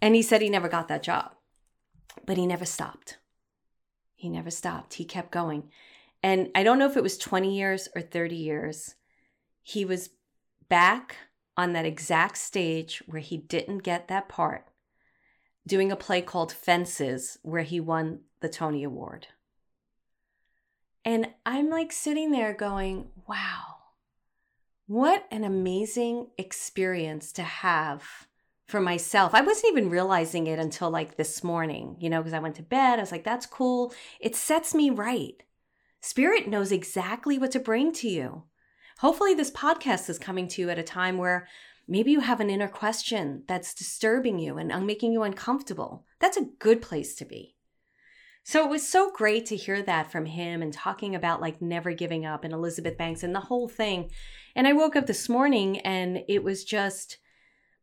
[0.00, 1.32] And he said he never got that job,
[2.24, 3.18] but he never stopped
[4.18, 4.94] he never stopped.
[4.94, 5.70] He kept going.
[6.24, 8.96] And I don't know if it was 20 years or 30 years.
[9.62, 10.10] He was
[10.68, 11.16] back
[11.56, 14.66] on that exact stage where he didn't get that part,
[15.68, 19.28] doing a play called Fences, where he won the Tony Award.
[21.04, 23.76] And I'm like sitting there going, wow,
[24.86, 28.26] what an amazing experience to have
[28.66, 29.34] for myself.
[29.34, 32.62] I wasn't even realizing it until like this morning, you know, because I went to
[32.62, 32.98] bed.
[32.98, 33.94] I was like, that's cool.
[34.20, 35.42] It sets me right.
[36.00, 38.44] Spirit knows exactly what to bring to you.
[38.98, 41.46] Hopefully, this podcast is coming to you at a time where
[41.88, 46.04] maybe you have an inner question that's disturbing you and uh, making you uncomfortable.
[46.20, 47.56] That's a good place to be.
[48.44, 51.92] So it was so great to hear that from him and talking about like never
[51.92, 54.10] giving up and Elizabeth Banks and the whole thing.
[54.54, 57.18] And I woke up this morning and it was just,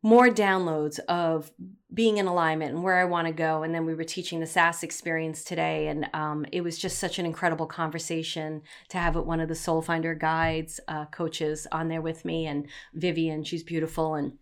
[0.06, 1.52] more downloads of
[1.92, 3.64] being in alignment and where I want to go.
[3.64, 7.18] And then we were teaching the SAS experience today, and um, it was just such
[7.18, 11.88] an incredible conversation to have with one of the Soul Finder guides uh, coaches on
[11.88, 14.34] there with me, and Vivian, she's beautiful, and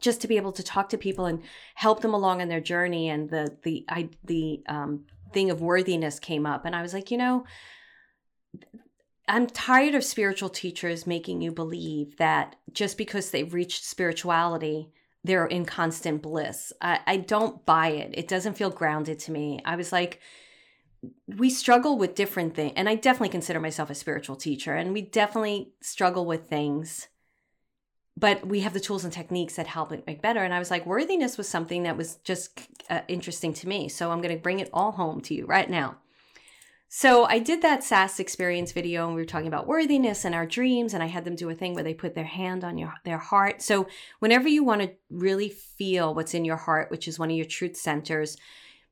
[0.00, 1.42] just to be able to talk to people and
[1.74, 3.10] help them along on their journey.
[3.10, 5.04] And the the I the um,
[5.34, 7.44] thing of worthiness came up, and I was like, you know
[9.28, 14.90] I'm tired of spiritual teachers making you believe that just because they've reached spirituality,
[15.24, 16.72] they're in constant bliss.
[16.80, 18.12] I, I don't buy it.
[18.14, 19.60] It doesn't feel grounded to me.
[19.64, 20.20] I was like,
[21.26, 22.74] we struggle with different things.
[22.76, 27.08] And I definitely consider myself a spiritual teacher, and we definitely struggle with things.
[28.16, 30.42] But we have the tools and techniques that help it make better.
[30.42, 33.88] And I was like, worthiness was something that was just uh, interesting to me.
[33.88, 35.96] So I'm going to bring it all home to you right now.
[36.88, 40.46] So I did that SAS experience video and we were talking about worthiness and our
[40.46, 42.94] dreams and I had them do a thing where they put their hand on your
[43.04, 43.60] their heart.
[43.60, 43.88] So
[44.20, 47.46] whenever you want to really feel what's in your heart, which is one of your
[47.46, 48.36] truth centers,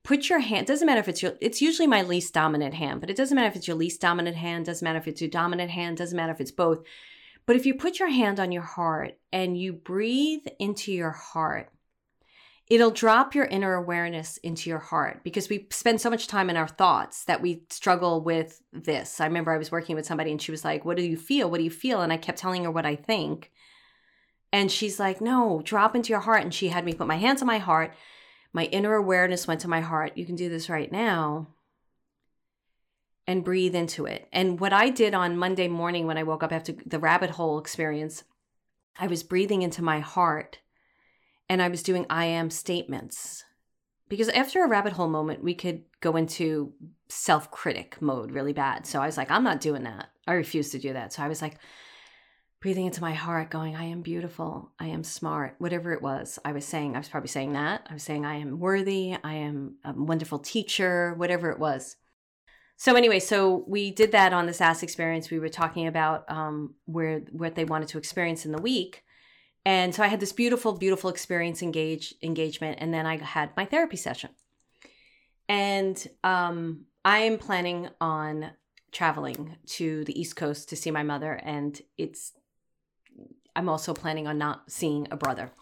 [0.03, 3.11] put your hand doesn't matter if it's your it's usually my least dominant hand, but
[3.11, 5.71] it doesn't matter if it's your least dominant hand, doesn't matter if it's your dominant
[5.71, 6.85] hand, doesn't matter if it's both.
[7.47, 11.71] But if you put your hand on your heart and you breathe into your heart,
[12.69, 16.57] it'll drop your inner awareness into your heart because we spend so much time in
[16.57, 19.21] our thoughts that we struggle with this.
[19.21, 21.51] I remember I was working with somebody and she was like, What do you feel?
[21.51, 22.01] What do you feel?
[22.01, 23.53] And I kept telling her what I think.
[24.53, 26.43] And she's like, No, drop into your heart.
[26.43, 27.93] And she had me put my hands on my heart.
[28.53, 30.17] My inner awareness went to my heart.
[30.17, 31.49] You can do this right now.
[33.27, 34.29] And breathe into it.
[34.33, 37.59] And what I did on Monday morning when I woke up after the rabbit hole
[37.59, 38.23] experience,
[38.99, 40.59] I was breathing into my heart
[41.49, 43.45] and I was doing I am statements.
[44.09, 46.73] Because after a rabbit hole moment, we could go into
[47.09, 48.87] self critic mode really bad.
[48.87, 50.09] So I was like, I'm not doing that.
[50.27, 51.13] I refuse to do that.
[51.13, 51.59] So I was like,
[52.65, 56.53] breathing into my heart, going, I am beautiful, I am smart, whatever it was I
[56.53, 56.95] was saying.
[56.95, 57.87] I was probably saying that.
[57.91, 61.97] I was saying, I am worthy, I am a wonderful teacher, whatever it was.
[62.79, 65.31] So anyway, so we did that on the SAS experience.
[65.31, 69.05] We were talking about um, where what they wanted to experience in the week,
[69.67, 73.65] and so I had this beautiful, beautiful experience engage engagement, and then I had my
[73.65, 74.31] therapy session.
[75.49, 78.51] And um, I am planning on
[78.93, 82.33] traveling to the East Coast to see my mother, and it's
[83.57, 85.53] I'm also planning on not seeing a brother.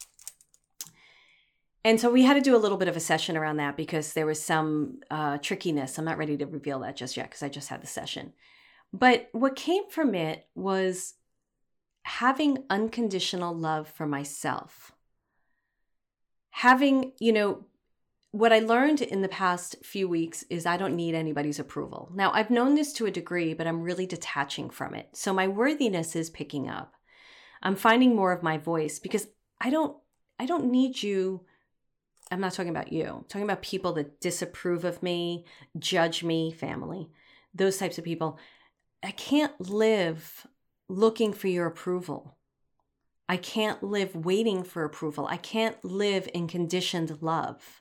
[1.85, 4.13] And so we had to do a little bit of a session around that because
[4.13, 5.99] there was some uh, trickiness.
[5.99, 8.33] I'm not ready to reveal that just yet because I just had the session.
[8.93, 11.15] But what came from it was
[12.03, 14.93] having unconditional love for myself.
[16.51, 17.67] Having, you know,
[18.31, 22.11] what I learned in the past few weeks is I don't need anybody's approval.
[22.15, 25.11] Now, I've known this to a degree, but I'm really detaching from it.
[25.13, 26.95] So my worthiness is picking up.
[27.63, 29.29] I'm finding more of my voice because
[29.61, 29.97] I don't
[30.39, 31.45] I don't need you
[32.33, 33.05] I'm not talking about you.
[33.05, 35.45] I'm talking about people that disapprove of me,
[35.79, 37.11] judge me, family.
[37.55, 38.39] Those types of people.
[39.03, 40.47] I can't live
[40.93, 42.37] looking for your approval.
[43.29, 45.27] I can't live waiting for approval.
[45.27, 47.81] I can't live in conditioned love.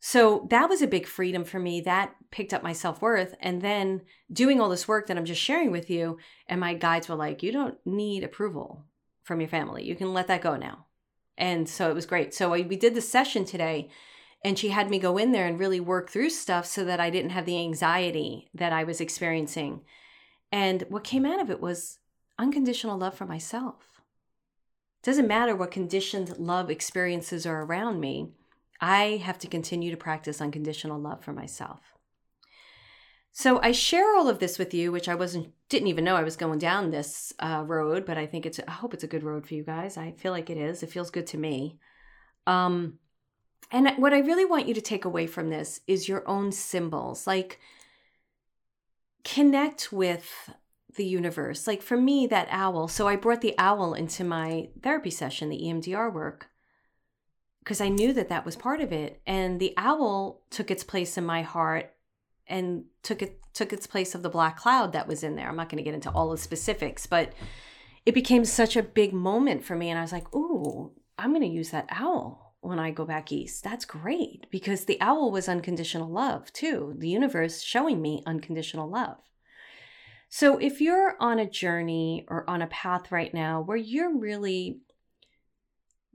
[0.00, 1.80] So that was a big freedom for me.
[1.80, 3.34] That picked up my self worth.
[3.40, 6.18] And then doing all this work that I'm just sharing with you,
[6.48, 8.84] and my guides were like, you don't need approval
[9.22, 9.84] from your family.
[9.84, 10.86] You can let that go now.
[11.38, 12.34] And so it was great.
[12.34, 13.90] So I, we did the session today,
[14.44, 17.10] and she had me go in there and really work through stuff so that I
[17.10, 19.82] didn't have the anxiety that I was experiencing.
[20.52, 21.98] And what came out of it was
[22.38, 24.00] unconditional love for myself.
[25.02, 28.30] Doesn't matter what conditioned love experiences are around me
[28.80, 31.80] I have to continue to practice unconditional love for myself.
[33.32, 36.22] So I share all of this with you, which I wasn't didn't even know I
[36.22, 39.22] was going down this uh, road, but I think it's I hope it's a good
[39.22, 39.96] road for you guys.
[39.96, 40.82] I feel like it is.
[40.82, 41.78] It feels good to me.
[42.46, 42.98] Um,
[43.70, 47.26] and what I really want you to take away from this is your own symbols.
[47.26, 47.60] Like
[49.26, 50.54] connect with
[50.94, 51.66] the universe.
[51.66, 52.88] Like for me, that owl.
[52.88, 56.48] So I brought the owl into my therapy session, the EMDR work
[57.58, 59.20] because I knew that that was part of it.
[59.26, 61.92] And the owl took its place in my heart
[62.46, 65.48] and took it took its place of the black cloud that was in there.
[65.48, 67.32] I'm not going to get into all the specifics, but
[68.04, 71.42] it became such a big moment for me and I was like, "Ooh, I'm going
[71.42, 75.48] to use that owl when I go back east." That's great because the owl was
[75.48, 76.94] unconditional love too.
[76.98, 79.18] The universe showing me unconditional love.
[80.28, 84.80] So if you're on a journey or on a path right now where you're really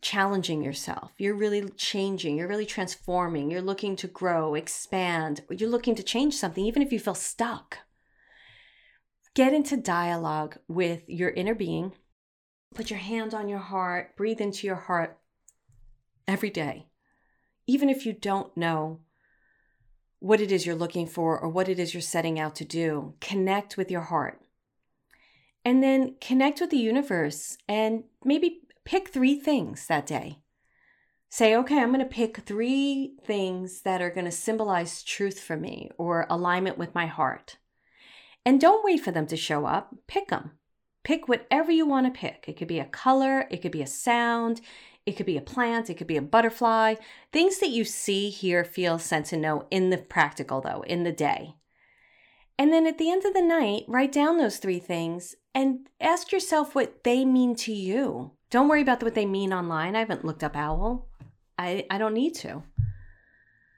[0.01, 1.11] challenging yourself.
[1.17, 2.37] You're really changing.
[2.37, 3.51] You're really transforming.
[3.51, 5.41] You're looking to grow, expand.
[5.49, 7.77] You're looking to change something, even if you feel stuck.
[9.33, 11.93] Get into dialogue with your inner being.
[12.75, 14.17] Put your hand on your heart.
[14.17, 15.19] Breathe into your heart
[16.31, 16.87] every day.
[17.67, 19.01] Even if you don't know
[20.19, 23.15] what it is you're looking for or what it is you're setting out to do,
[23.19, 24.41] connect with your heart.
[25.65, 30.39] And then connect with the universe and maybe pick three things that day.
[31.29, 35.55] Say, okay, I'm going to pick three things that are going to symbolize truth for
[35.55, 37.57] me or alignment with my heart.
[38.45, 39.95] And don't wait for them to show up.
[40.07, 40.51] Pick them.
[41.03, 42.45] Pick whatever you want to pick.
[42.47, 44.61] It could be a color, it could be a sound,
[45.05, 46.95] it could be a plant, it could be a butterfly.
[47.31, 51.11] Things that you see, hear, feel, sense, and know in the practical, though, in the
[51.11, 51.55] day.
[52.57, 56.31] And then at the end of the night, write down those three things and ask
[56.31, 58.31] yourself what they mean to you.
[58.51, 59.95] Don't worry about what they mean online.
[59.95, 61.07] I haven't looked up owl.
[61.57, 62.63] I, I don't need to.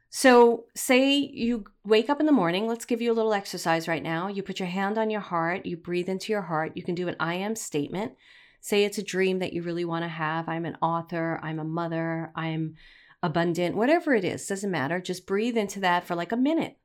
[0.10, 2.68] So, say you wake up in the morning.
[2.68, 4.28] Let's give you a little exercise right now.
[4.28, 6.74] You put your hand on your heart, you breathe into your heart.
[6.76, 8.14] You can do an I am statement.
[8.64, 10.48] Say it's a dream that you really want to have.
[10.48, 12.76] I'm an author, I'm a mother, I'm
[13.22, 15.02] abundant, whatever it is, doesn't matter.
[15.02, 16.78] Just breathe into that for like a minute,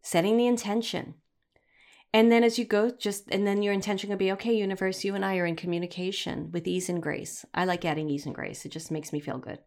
[0.00, 1.16] setting the intention.
[2.14, 5.14] And then as you go, just, and then your intention could be, okay, universe, you
[5.14, 7.44] and I are in communication with ease and grace.
[7.52, 8.64] I like adding ease and grace.
[8.64, 9.58] It just makes me feel good.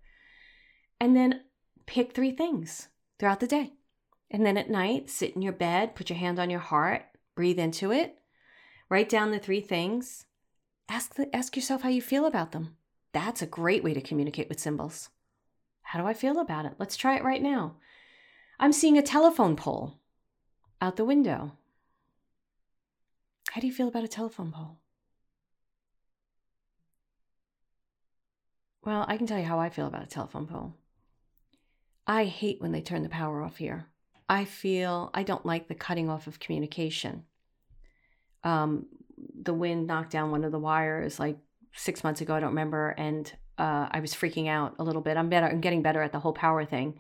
[1.00, 1.42] And then
[1.86, 2.88] pick three things
[3.20, 3.74] throughout the day.
[4.32, 7.04] And then at night, sit in your bed, put your hand on your heart,
[7.36, 8.16] breathe into it,
[8.90, 10.26] write down the three things.
[10.90, 12.76] Ask, the, ask yourself how you feel about them.
[13.14, 15.10] That's a great way to communicate with symbols.
[15.82, 16.74] How do I feel about it?
[16.80, 17.76] Let's try it right now.
[18.60, 20.00] I'm seeing a telephone pole
[20.82, 21.54] out the window.
[23.52, 24.78] How do you feel about a telephone pole?
[28.84, 30.74] Well, I can tell you how I feel about a telephone pole.
[32.06, 33.88] I hate when they turn the power off here.
[34.30, 37.26] I feel I don't like the cutting off of communication.
[38.44, 38.86] Um,
[39.42, 41.38] the wind knocked down one of the wires like
[41.74, 42.36] six months ago.
[42.36, 45.18] I don't remember, and uh, I was freaking out a little bit.
[45.18, 45.48] I'm better.
[45.48, 47.00] I'm getting better at the whole power thing.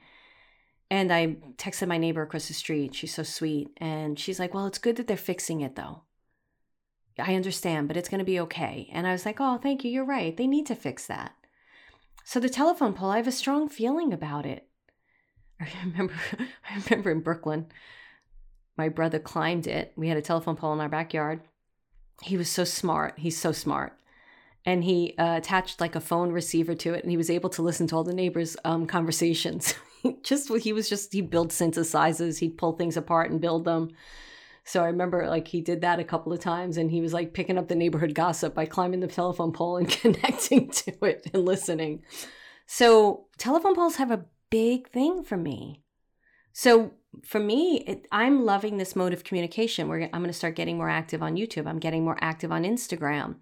[0.89, 2.95] And I texted my neighbor across the street.
[2.95, 6.03] She's so sweet, and she's like, "Well, it's good that they're fixing it, though."
[7.19, 8.89] I understand, but it's going to be okay.
[8.93, 9.91] And I was like, "Oh, thank you.
[9.91, 10.35] You're right.
[10.35, 11.33] They need to fix that."
[12.23, 14.67] So the telephone pole, I have a strong feeling about it.
[15.61, 16.13] I remember,
[16.69, 17.67] I remember in Brooklyn,
[18.77, 19.93] my brother climbed it.
[19.95, 21.41] We had a telephone pole in our backyard.
[22.21, 23.15] He was so smart.
[23.17, 23.93] He's so smart.
[24.65, 27.61] And he uh, attached like a phone receiver to it, and he was able to
[27.61, 29.73] listen to all the neighbors' um, conversations.
[30.23, 32.39] just he was just he built synthesizers.
[32.39, 33.91] He'd pull things apart and build them.
[34.65, 37.33] So I remember like he did that a couple of times, and he was like
[37.33, 41.45] picking up the neighborhood gossip by climbing the telephone pole and connecting to it and
[41.45, 42.03] listening.
[42.65, 45.83] So telephone poles have a big thing for me.
[46.51, 46.91] So
[47.25, 49.87] for me, it, I'm loving this mode of communication.
[49.87, 51.67] Where I'm going to start getting more active on YouTube.
[51.67, 53.35] I'm getting more active on Instagram.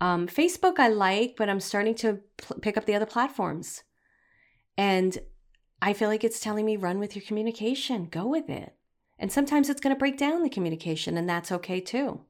[0.00, 3.84] Um, Facebook, I like, but I'm starting to pl- pick up the other platforms.
[4.76, 5.18] And
[5.80, 8.74] I feel like it's telling me run with your communication, go with it.
[9.18, 12.22] And sometimes it's going to break down the communication, and that's okay too.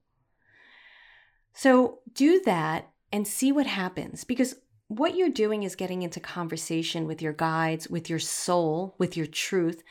[1.54, 4.56] So do that and see what happens because
[4.88, 9.26] what you're doing is getting into conversation with your guides, with your soul, with your
[9.26, 9.82] truth,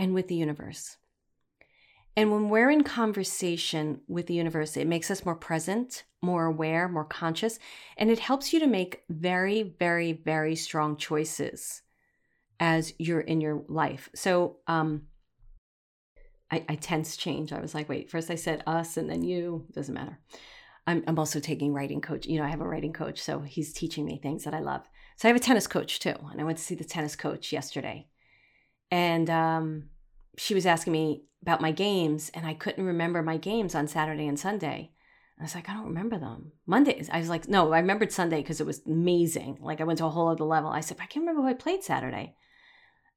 [0.00, 0.96] and with the universe.
[2.16, 6.88] And when we're in conversation with the universe, it makes us more present, more aware,
[6.88, 7.58] more conscious,
[7.96, 11.82] and it helps you to make very, very, very strong choices
[12.58, 14.08] as you're in your life.
[14.14, 15.02] So, um,
[16.50, 17.52] I, I tense change.
[17.52, 20.18] I was like, wait, first I said us and then you, doesn't matter.
[20.86, 22.26] I'm, I'm also taking writing coach.
[22.26, 24.82] You know, I have a writing coach, so he's teaching me things that I love.
[25.16, 27.52] So I have a tennis coach too, and I went to see the tennis coach
[27.52, 28.08] yesterday,
[28.90, 29.89] and um,
[30.40, 34.26] she was asking me about my games, and I couldn't remember my games on Saturday
[34.26, 34.92] and Sunday.
[35.38, 36.52] I was like, I don't remember them.
[36.66, 39.58] Mondays, I was like, no, I remembered Sunday because it was amazing.
[39.60, 40.70] Like I went to a whole other level.
[40.70, 42.34] I said, I can't remember who I played Saturday.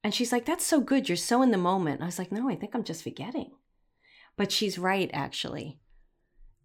[0.02, 1.08] And she's like, that's so good.
[1.08, 2.00] You're so in the moment.
[2.00, 3.50] I was like, no, I think I'm just forgetting.
[4.36, 5.80] But she's right, actually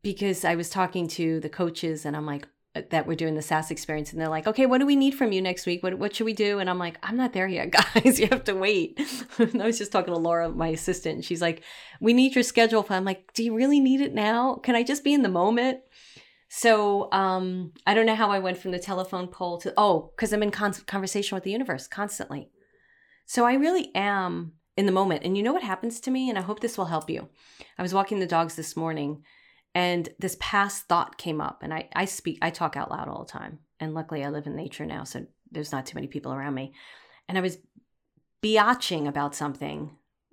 [0.01, 3.71] because I was talking to the coaches and I'm like, that we're doing the SAS
[3.71, 5.81] experience and they're like, okay, what do we need from you next week?
[5.81, 6.59] What, what should we do?
[6.59, 8.19] And I'm like, I'm not there yet, guys.
[8.19, 8.99] you have to wait.
[9.39, 11.15] I was just talking to Laura, my assistant.
[11.15, 11.63] And she's like,
[11.99, 12.85] we need your schedule.
[12.89, 14.55] I'm like, do you really need it now?
[14.55, 15.79] Can I just be in the moment?
[16.49, 20.31] So um, I don't know how I went from the telephone pole to, oh, because
[20.31, 22.49] I'm in con- conversation with the universe constantly.
[23.25, 25.23] So I really am in the moment.
[25.23, 26.29] And you know what happens to me?
[26.29, 27.29] And I hope this will help you.
[27.77, 29.23] I was walking the dogs this morning
[29.75, 33.23] and this past thought came up and I, I speak i talk out loud all
[33.23, 33.59] the time.
[33.79, 36.73] And luckily i live in nature now so there's not too many people around me.
[37.27, 37.57] And i was
[38.43, 39.91] biatching about something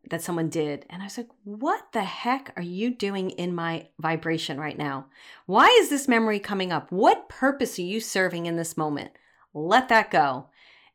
[0.08, 3.88] that someone did and i was like what the heck are you doing in my
[3.98, 5.06] vibration right now?
[5.46, 6.90] Why is this memory coming up?
[6.92, 9.10] What purpose are you serving in this moment?
[9.52, 10.48] Let that go.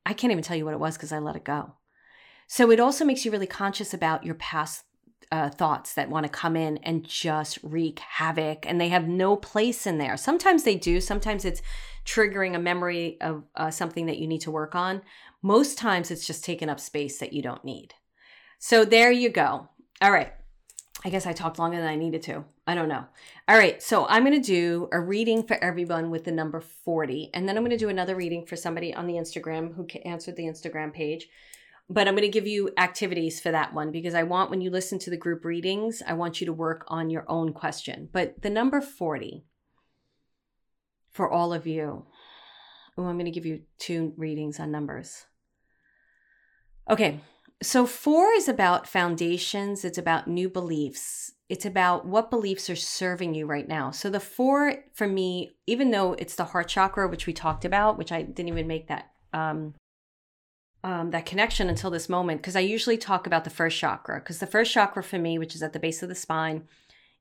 [0.05, 1.73] I can't even tell you what it was because i let it go.
[2.47, 4.83] So it also makes you really conscious about your past
[5.31, 9.35] uh, thoughts that want to come in and just wreak havoc, and they have no
[9.35, 10.17] place in there.
[10.17, 10.99] Sometimes they do.
[10.99, 11.61] Sometimes it's
[12.05, 15.01] triggering a memory of uh, something that you need to work on.
[15.41, 17.93] Most times it's just taking up space that you don't need.
[18.59, 19.69] So there you go.
[20.01, 20.33] All right.
[21.03, 22.43] I guess I talked longer than I needed to.
[22.67, 23.05] I don't know.
[23.47, 23.81] All right.
[23.81, 27.31] So I'm going to do a reading for everyone with the number 40.
[27.33, 30.35] And then I'm going to do another reading for somebody on the Instagram who answered
[30.35, 31.27] the Instagram page
[31.91, 34.69] but I'm going to give you activities for that one because I want when you
[34.69, 38.07] listen to the group readings, I want you to work on your own question.
[38.11, 39.43] But the number 40
[41.11, 42.05] for all of you.
[42.97, 45.25] Oh, I'm going to give you two readings on numbers.
[46.89, 47.19] Okay.
[47.61, 51.33] So 4 is about foundations, it's about new beliefs.
[51.47, 53.91] It's about what beliefs are serving you right now.
[53.91, 57.97] So the 4 for me, even though it's the heart chakra which we talked about,
[57.97, 59.73] which I didn't even make that um
[60.83, 64.39] um, that connection until this moment because I usually talk about the first chakra because
[64.39, 66.63] the first chakra for me, which is at the base of the spine,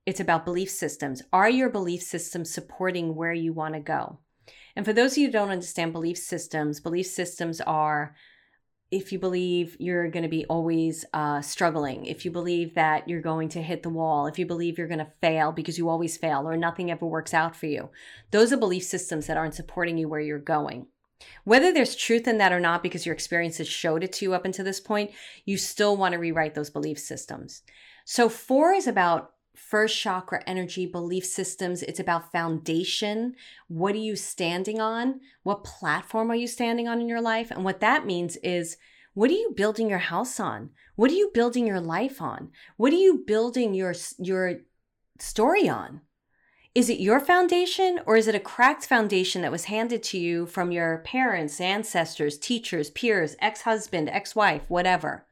[0.06, 1.22] it's about belief systems.
[1.32, 4.18] Are your belief systems supporting where you want to go?
[4.74, 8.14] And for those of you who don't understand belief systems, belief systems are
[8.90, 13.20] if you believe you're going to be always uh, struggling, if you believe that you're
[13.20, 16.16] going to hit the wall, if you believe you're going to fail because you always
[16.16, 17.90] fail or nothing ever works out for you,
[18.32, 20.86] those are belief systems that aren't supporting you where you're going.
[21.44, 24.44] Whether there's truth in that or not, because your experiences showed it to you up
[24.44, 25.10] until this point,
[25.44, 27.62] you still want to rewrite those belief systems.
[28.04, 31.82] So, four is about first chakra energy belief systems.
[31.82, 33.34] It's about foundation.
[33.68, 35.20] What are you standing on?
[35.42, 37.50] What platform are you standing on in your life?
[37.50, 38.76] And what that means is,
[39.14, 40.70] what are you building your house on?
[40.96, 42.50] What are you building your life on?
[42.76, 44.60] What are you building your your
[45.18, 46.00] story on?
[46.72, 50.46] Is it your foundation or is it a cracked foundation that was handed to you
[50.46, 55.26] from your parents, ancestors, teachers, peers, ex husband, ex wife, whatever?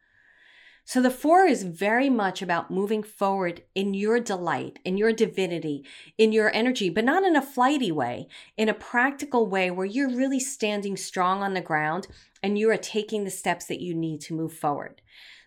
[0.85, 5.85] So the four is very much about moving forward in your delight, in your divinity,
[6.17, 8.27] in your energy, but not in a flighty way,
[8.57, 12.09] in a practical way where you're really standing strong on the ground
[12.43, 15.03] and you are taking the steps that you need to move forward.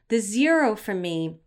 [0.08, 1.40] The zero for me,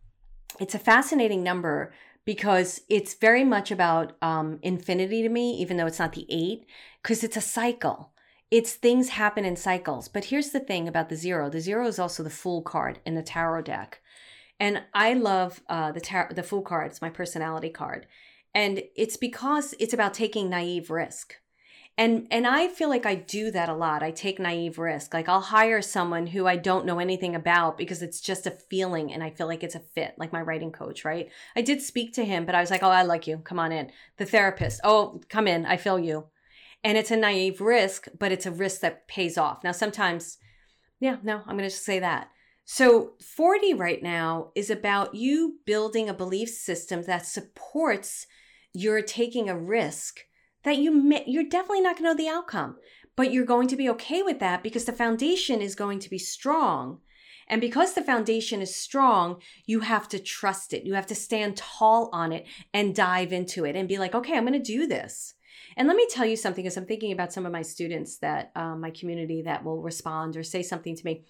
[0.61, 1.95] it's a fascinating number
[2.25, 6.67] because it's very much about um, infinity to me, even though it's not the eight,
[7.03, 8.13] because it's a cycle.
[8.51, 10.09] It's things happen in cycles.
[10.09, 13.15] But here's the thing about the zero the zero is also the fool card in
[13.15, 14.01] the tarot deck.
[14.61, 18.07] And I love uh, the, tar- the fool card, it's my personality card.
[18.55, 21.35] And it's because it's about taking naive risk
[21.97, 24.03] and and i feel like i do that a lot.
[24.03, 25.15] I take naive risk.
[25.15, 29.13] Like i'll hire someone who i don't know anything about because it's just a feeling
[29.13, 31.29] and i feel like it's a fit like my writing coach right?
[31.57, 33.39] I did speak to him but i was like oh i like you.
[33.39, 33.91] Come on in.
[34.17, 35.67] The therapist oh come in.
[35.67, 36.27] I feel you.
[36.83, 39.63] And it's a naive risk but it's a risk that pays off.
[39.63, 40.39] Now sometimes
[41.01, 42.31] yeah no i'm going to just say that.
[42.67, 48.27] So 40 right now is about you building a belief system that supports
[48.73, 50.21] your taking a risk
[50.65, 52.77] that you may, you're definitely not going to know the outcome,
[53.17, 56.19] but you're going to be okay with that because the foundation is going to be
[56.19, 57.01] strong.
[57.47, 60.85] And because the foundation is strong, you have to trust it.
[60.85, 64.37] You have to stand tall on it and dive into it and be like, okay,
[64.37, 65.35] I'm going to do this.
[65.77, 68.51] And let me tell you something as I'm thinking about some of my students that
[68.57, 71.25] um, my community that will respond or say something to me.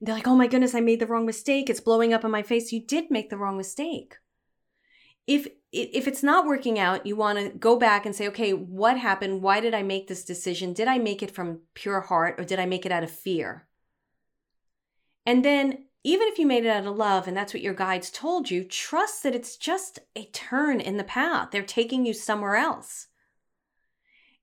[0.00, 1.70] They're like, oh my goodness, I made the wrong mistake.
[1.70, 2.72] It's blowing up in my face.
[2.72, 4.16] You did make the wrong mistake
[5.26, 8.96] if if it's not working out, you want to go back and say, okay, what
[8.96, 9.42] happened?
[9.42, 10.72] Why did I make this decision?
[10.72, 13.66] Did I make it from pure heart or did I make it out of fear?
[15.26, 18.10] And then, even if you made it out of love and that's what your guides
[18.10, 21.48] told you, trust that it's just a turn in the path.
[21.50, 23.08] They're taking you somewhere else.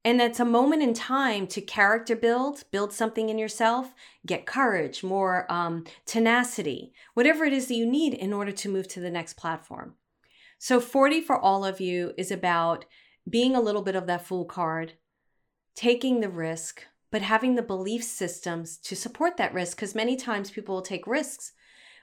[0.04, 3.94] And that's a moment in time to character build, build something in yourself,
[4.26, 8.88] get courage, more um, tenacity, whatever it is that you need in order to move
[8.90, 9.94] to the next platform.
[10.64, 12.86] So 40 for all of you is about
[13.28, 14.94] being a little bit of that fool card,
[15.74, 20.52] taking the risk, but having the belief systems to support that risk because many times
[20.52, 21.54] people will take risks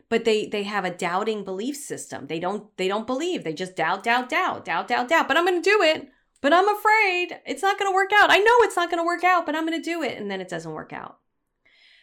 [0.09, 2.27] but they they have a doubting belief system.
[2.27, 3.45] They don't they don't believe.
[3.45, 5.29] They just doubt doubt doubt doubt doubt doubt.
[5.29, 6.09] But i'm going to do it
[6.41, 8.33] but i'm afraid it's not going to work out.
[8.33, 10.29] I know it's not going to work out but i'm going to do it and
[10.29, 11.19] then it doesn't work out.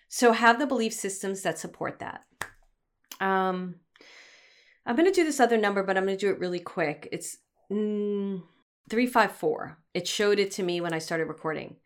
[0.08, 2.24] So have the belief systems that support that.
[3.20, 3.76] Um
[4.86, 7.10] I'm going to do this other number, but I'm going to do it really quick.
[7.12, 7.38] It's
[7.72, 8.42] mm,
[8.90, 9.80] 354.
[9.94, 11.78] It showed it to me when I started recording.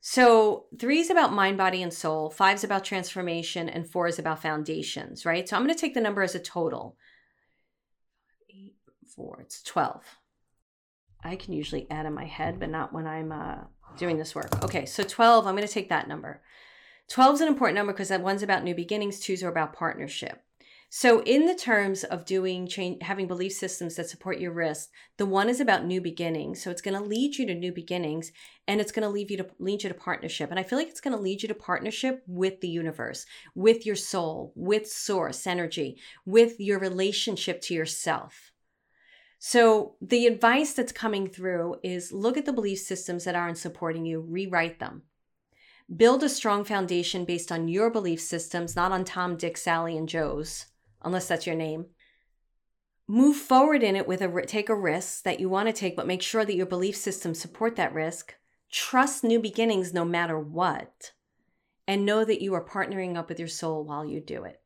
[0.00, 2.30] So three is about mind, body, and soul.
[2.30, 5.48] Five is about transformation, and four is about foundations, right?
[5.48, 6.96] So I'm going to take the number as a total.
[9.14, 10.02] Four, it's 12.
[11.24, 13.56] I can usually add in my head, but not when I'm uh,
[13.96, 14.64] doing this work.
[14.64, 16.42] Okay, so 12, I'm going to take that number.
[17.08, 20.42] 12 is an important number because that one's about new beginnings, twos are about partnership.
[20.90, 25.26] So, in the terms of doing change, having belief systems that support your risk, the
[25.26, 26.62] one is about new beginnings.
[26.62, 28.32] So, it's going to lead you to new beginnings,
[28.66, 30.50] and it's going to lead you to lead you to partnership.
[30.50, 33.84] And I feel like it's going to lead you to partnership with the universe, with
[33.84, 38.52] your soul, with source energy, with your relationship to yourself.
[39.38, 44.06] So, the advice that's coming through is look at the belief systems that aren't supporting
[44.06, 45.02] you, rewrite them.
[45.94, 50.08] Build a strong foundation based on your belief systems, not on Tom, Dick, Sally, and
[50.08, 50.64] Joe's
[51.02, 51.86] unless that's your name.
[53.06, 56.06] Move forward in it with a take a risk that you want to take, but
[56.06, 58.34] make sure that your belief systems support that risk.
[58.70, 61.12] Trust new beginnings no matter what,
[61.86, 64.60] and know that you are partnering up with your soul while you do it.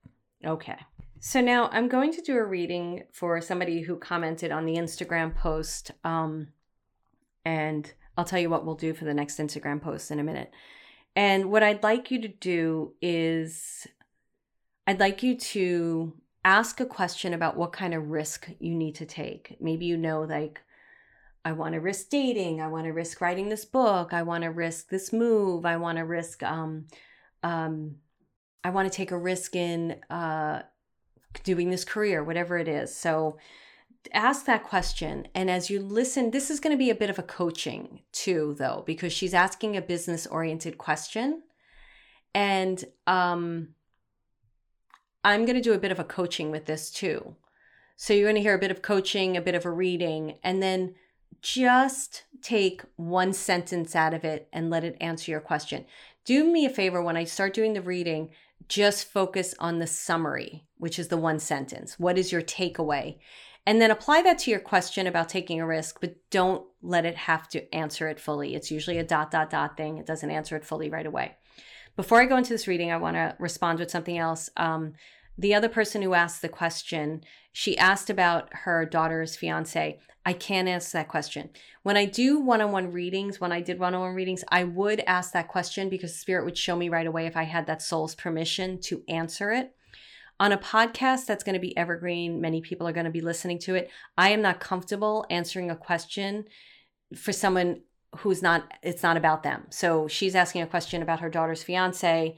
[0.45, 0.79] Okay.
[1.21, 5.37] So now I'm going to do a reading for somebody who commented on the Instagram
[5.37, 5.93] post.
[6.03, 6.49] Um,
[7.45, 10.51] and I'll tell you what we'll do for the next Instagram post in a minute.
[11.15, 13.87] And what I'd like you to do is
[14.87, 16.15] I'd like you to
[16.45, 19.57] ask a question about what kind of risk you need to take.
[19.61, 20.61] Maybe you know, like,
[21.45, 22.61] I want to risk dating.
[22.61, 24.13] I want to risk writing this book.
[24.13, 25.67] I want to risk this move.
[25.67, 26.87] I want to risk, um,
[27.43, 27.97] um,
[28.63, 30.63] I want to take a risk in uh,
[31.43, 32.95] doing this career, whatever it is.
[32.95, 33.39] So
[34.13, 35.27] ask that question.
[35.35, 38.55] And as you listen, this is going to be a bit of a coaching too,
[38.59, 41.43] though, because she's asking a business oriented question.
[42.35, 43.75] And, um,
[45.25, 47.37] I'm going to do a bit of a coaching with this too.
[47.97, 50.63] So you're going to hear a bit of coaching, a bit of a reading, and
[50.63, 50.95] then
[51.41, 55.85] just take one sentence out of it and let it answer your question.
[56.25, 58.31] Do me a favor when I start doing the reading,
[58.69, 61.99] just focus on the summary, which is the one sentence.
[61.99, 63.19] What is your takeaway?
[63.65, 67.17] And then apply that to your question about taking a risk, but don't let it
[67.17, 68.55] have to answer it fully.
[68.55, 69.99] It's usually a dot, dot, dot thing.
[69.99, 71.37] It doesn't answer it fully right away.
[71.97, 74.49] Before I go into this reading, I want to respond with something else.
[74.57, 74.95] Um,
[75.37, 77.23] the other person who asked the question,
[77.53, 79.99] she asked about her daughter's fiance.
[80.25, 81.51] I can't answer that question.
[81.83, 84.65] When I do one on one readings, when I did one on one readings, I
[84.65, 87.83] would ask that question because Spirit would show me right away if I had that
[87.83, 89.75] soul's permission to answer it.
[90.39, 93.59] On a podcast that's going to be evergreen, many people are going to be listening
[93.61, 93.91] to it.
[94.17, 96.45] I am not comfortable answering a question
[97.17, 97.83] for someone
[98.19, 99.67] who's not, it's not about them.
[99.71, 102.37] So she's asking a question about her daughter's fiance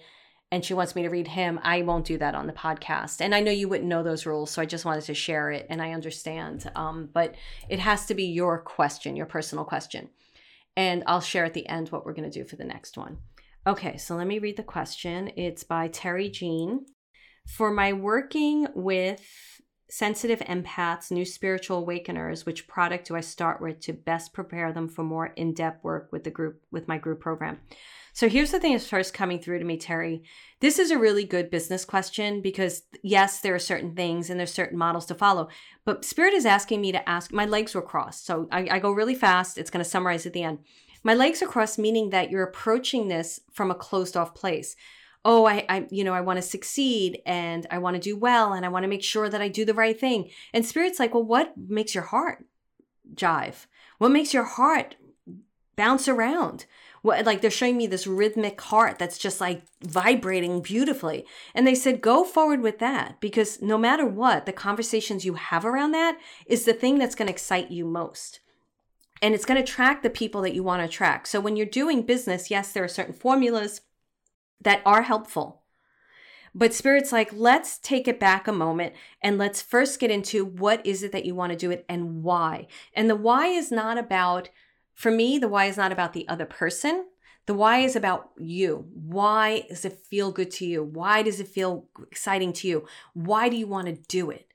[0.54, 3.20] and she wants me to read him, I won't do that on the podcast.
[3.20, 5.66] And I know you wouldn't know those rules, so I just wanted to share it
[5.68, 6.70] and I understand.
[6.76, 7.34] Um, but
[7.68, 10.10] it has to be your question, your personal question.
[10.76, 13.18] And I'll share at the end what we're going to do for the next one.
[13.66, 15.32] Okay, so let me read the question.
[15.36, 16.86] It's by Terry Jean.
[17.48, 23.80] For my working with sensitive empaths, new spiritual awakeners, which product do I start with
[23.80, 27.60] to best prepare them for more in-depth work with the group with my group program?
[28.12, 30.22] So here's the thing that's first coming through to me, Terry.
[30.60, 34.52] This is a really good business question because yes, there are certain things and there's
[34.52, 35.48] certain models to follow.
[35.84, 38.24] But Spirit is asking me to ask, my legs were crossed.
[38.24, 39.58] So I, I go really fast.
[39.58, 40.60] It's going to summarize at the end.
[41.02, 44.76] My legs are crossed, meaning that you're approaching this from a closed off place.
[45.24, 48.52] Oh, I, I, you know, I want to succeed and I want to do well
[48.52, 50.30] and I want to make sure that I do the right thing.
[50.52, 52.44] And Spirit's like, well, what makes your heart
[53.14, 53.66] jive?
[53.98, 54.96] What makes your heart
[55.76, 56.66] bounce around?
[57.04, 61.74] what like they're showing me this rhythmic heart that's just like vibrating beautifully and they
[61.74, 66.18] said go forward with that because no matter what the conversations you have around that
[66.46, 68.40] is the thing that's going to excite you most
[69.20, 71.66] and it's going to attract the people that you want to attract so when you're
[71.66, 73.82] doing business yes there are certain formulas
[74.60, 75.62] that are helpful
[76.54, 80.84] but spirit's like let's take it back a moment and let's first get into what
[80.86, 83.98] is it that you want to do it and why and the why is not
[83.98, 84.48] about
[84.94, 87.06] for me, the why is not about the other person.
[87.46, 88.86] The why is about you.
[88.94, 90.82] Why does it feel good to you?
[90.82, 92.86] Why does it feel exciting to you?
[93.12, 94.48] Why do you want to do it?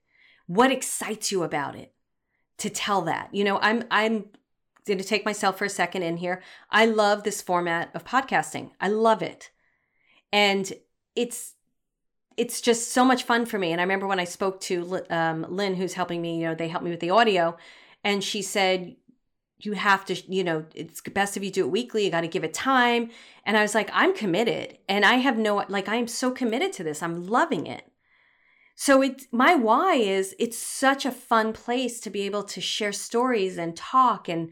[0.47, 1.93] What excites you about it?
[2.59, 3.29] To tell that.
[3.31, 4.25] You know, I'm I'm
[4.85, 6.41] going to take myself for a second in here.
[6.71, 8.71] I love this format of podcasting.
[8.81, 9.51] I love it.
[10.32, 10.71] And
[11.15, 11.55] it's
[12.38, 13.71] it's just so much fun for me.
[13.71, 16.69] And I remember when I spoke to um, Lynn, who's helping me, you know, they
[16.69, 17.57] helped me with the audio,
[18.03, 18.95] and she said,
[19.61, 22.05] you have to, you know, it's best if you do it weekly.
[22.05, 23.09] You got to give it time.
[23.43, 24.77] And I was like, I'm committed.
[24.88, 27.03] And I have no, like, I am so committed to this.
[27.03, 27.84] I'm loving it.
[28.75, 32.93] So it, my why is it's such a fun place to be able to share
[32.93, 34.51] stories and talk and,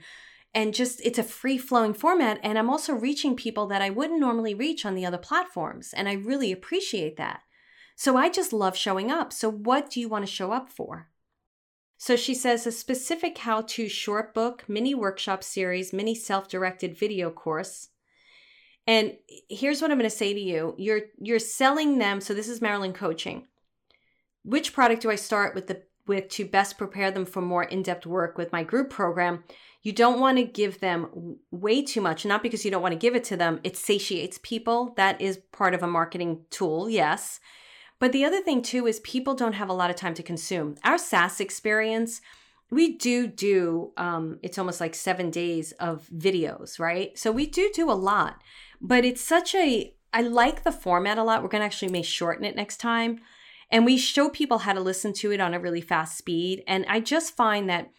[0.53, 2.39] and just it's a free flowing format.
[2.43, 5.93] And I'm also reaching people that I wouldn't normally reach on the other platforms.
[5.93, 7.41] And I really appreciate that.
[7.95, 9.33] So I just love showing up.
[9.33, 11.09] So what do you want to show up for?
[11.97, 16.97] So she says a specific how to short book, mini workshop series, mini self directed
[16.97, 17.89] video course.
[18.85, 19.17] And
[19.49, 22.61] here's what I'm going to say to you you're you're selling them so this is
[22.61, 23.47] Marilyn coaching
[24.47, 28.05] which product do i start with the with to best prepare them for more in-depth
[28.05, 29.43] work with my group program
[29.87, 32.99] you don't want to give them way too much not because you don't want to
[32.99, 37.39] give it to them it satiates people that is part of a marketing tool yes
[37.99, 40.75] but the other thing too is people don't have a lot of time to consume.
[40.83, 42.21] Our SAS experience,
[42.69, 47.17] we do do um, it's almost like seven days of videos, right?
[47.17, 48.41] So we do do a lot,
[48.81, 51.41] but it's such a I like the format a lot.
[51.41, 53.19] We're gonna actually may shorten it next time,
[53.71, 56.63] and we show people how to listen to it on a really fast speed.
[56.67, 57.91] And I just find that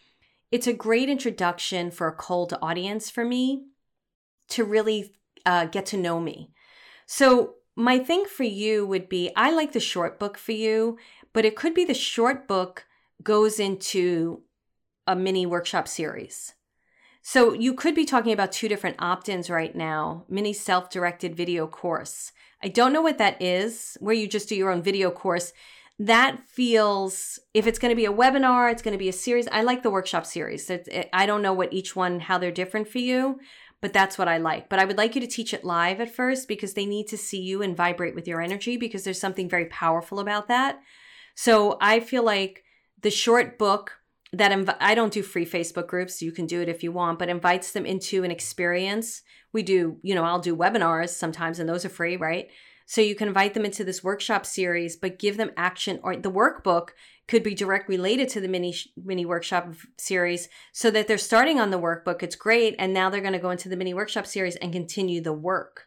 [0.51, 3.65] it's a great introduction for a cold audience for me
[4.49, 6.51] to really uh, get to know me.
[7.05, 10.97] So my thing for you would be I like the short book for you,
[11.33, 12.85] but it could be the short book
[13.23, 14.43] goes into
[15.07, 16.53] a mini workshop series.
[17.21, 22.31] So you could be talking about two different opt-ins right now, mini self-directed video course.
[22.63, 25.53] I don't know what that is, where you just do your own video course.
[25.99, 29.49] That feels if it's going to be a webinar, it's going to be a series.
[29.49, 30.69] I like the workshop series.
[30.69, 33.39] It, I don't know what each one how they're different for you,
[33.81, 34.69] but that's what I like.
[34.69, 37.17] But I would like you to teach it live at first because they need to
[37.17, 40.79] see you and vibrate with your energy because there's something very powerful about that.
[41.35, 42.63] So I feel like
[43.01, 43.99] the short book
[44.31, 46.21] that inv- I don't do free Facebook groups.
[46.21, 49.21] You can do it if you want, but invites them into an experience.
[49.51, 52.49] We do, you know, I'll do webinars sometimes and those are free, right?
[52.89, 56.31] So you can invite them into this workshop series, but give them action or the
[56.31, 56.89] workbook
[57.27, 61.69] could be direct related to the mini mini workshop series so that they're starting on
[61.69, 64.55] the workbook it's great and now they're going to go into the mini workshop series
[64.55, 65.85] and continue the work.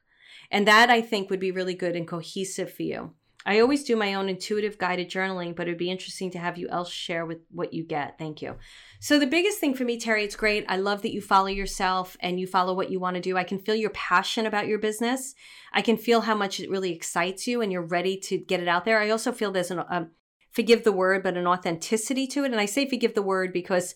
[0.49, 3.15] And that i think would be really good and cohesive for you
[3.45, 6.69] I always do my own intuitive guided journaling, but it'd be interesting to have you
[6.69, 8.19] else share with what you get.
[8.19, 8.57] Thank you.
[9.01, 10.65] So the biggest thing for me, Terry, it's great.
[10.69, 13.37] I love that you follow yourself and you follow what you want to do.
[13.37, 15.35] I can feel your passion about your business.
[15.73, 18.69] I can feel how much it really excites you and you're ready to get it
[18.69, 19.01] out there.
[19.01, 20.11] I also feel there's an um,
[20.53, 22.53] forgive the word, but an authenticity to it.
[22.53, 23.95] And I say forgive the word because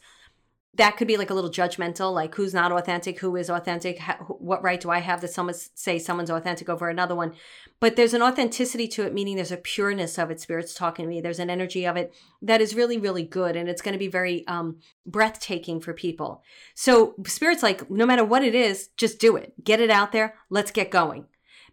[0.77, 4.63] that could be like a little judgmental, like who's not authentic, who is authentic, what
[4.63, 7.35] right do I have that someone say someone's authentic over another one?
[7.81, 10.41] But there's an authenticity to it, meaning there's a pureness of it.
[10.41, 11.21] Spirit's talking to me.
[11.21, 14.09] There's an energy of it that is really, really good, and it's going to be
[14.09, 16.43] very um, breathtaking for people.
[16.75, 19.53] So spirit's like, no matter what it is, just do it.
[19.63, 20.37] Get it out there.
[20.51, 21.27] Let's get going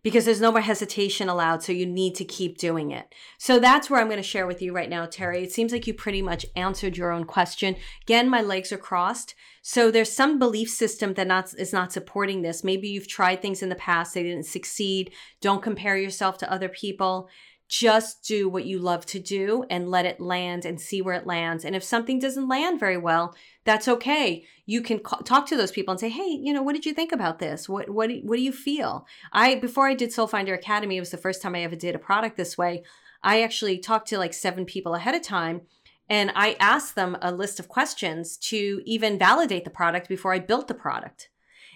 [0.04, 1.64] because there's no more hesitation allowed.
[1.64, 3.14] So you need to keep doing it.
[3.38, 5.42] So that's where I'm going to share with you right now, Terry.
[5.44, 7.78] It seems like you pretty much answered your own question.
[8.04, 9.34] Again, my legs are crossed.
[9.62, 12.66] So there's some belief system that not, is not supporting this.
[12.66, 15.12] Maybe you've tried things in the past, they didn't succeed.
[15.40, 17.30] Don't compare yourself to other people
[17.74, 21.26] just do what you love to do and let it land and see where it
[21.26, 21.66] lands.
[21.66, 24.46] And if something doesn't land very well, that's okay.
[24.68, 27.12] You can talk to those people and say, "Hey, you know, what did you think
[27.12, 27.68] about this?
[27.68, 31.10] What what what do you feel?" I before I did Soul Finder Academy, it was
[31.10, 32.84] the first time I ever did a product this way.
[33.24, 35.62] I actually talked to like seven people ahead of time
[36.10, 40.40] and I asked them a list of questions to even validate the product before I
[40.40, 41.30] built the product.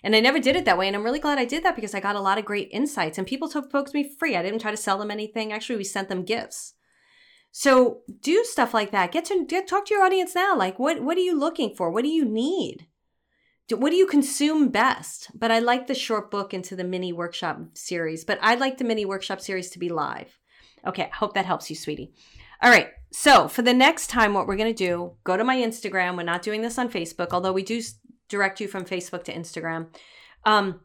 [0.08, 0.88] And I never did it that way.
[0.88, 3.18] And I'm really glad I did that because I got a lot of great insights
[3.18, 4.38] and people took folks me free.
[4.38, 5.52] I didn't try to sell them anything.
[5.52, 6.76] Actually, we sent them gifts.
[7.52, 9.12] So do stuff like that.
[9.12, 10.56] Get to get, talk to your audience now.
[10.56, 11.92] Like, what what are you looking for?
[11.92, 12.88] What do you need?
[13.68, 15.30] Do, what do you consume best?
[15.38, 18.24] But I like the short book into the mini workshop series.
[18.24, 20.40] But I'd like the mini workshop series to be live.
[20.86, 22.14] Okay, hope that helps you, sweetie.
[22.62, 22.92] All right.
[23.12, 26.16] So for the next time, what we're going to do, go to my Instagram.
[26.16, 27.82] We're not doing this on Facebook, although we do
[28.30, 29.88] direct you from Facebook to Instagram.
[30.44, 30.82] Um,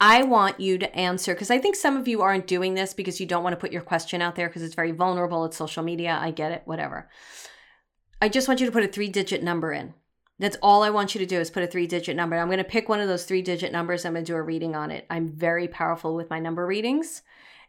[0.00, 3.20] I want you to answer because I think some of you aren't doing this because
[3.20, 5.44] you don't want to put your question out there because it's very vulnerable.
[5.44, 6.18] It's social media.
[6.20, 7.08] I get it, whatever.
[8.20, 9.94] I just want you to put a three digit number in.
[10.38, 12.36] That's all I want you to do is put a three digit number.
[12.36, 14.04] I'm going to pick one of those three digit numbers.
[14.04, 15.06] I'm going to do a reading on it.
[15.08, 17.22] I'm very powerful with my number readings,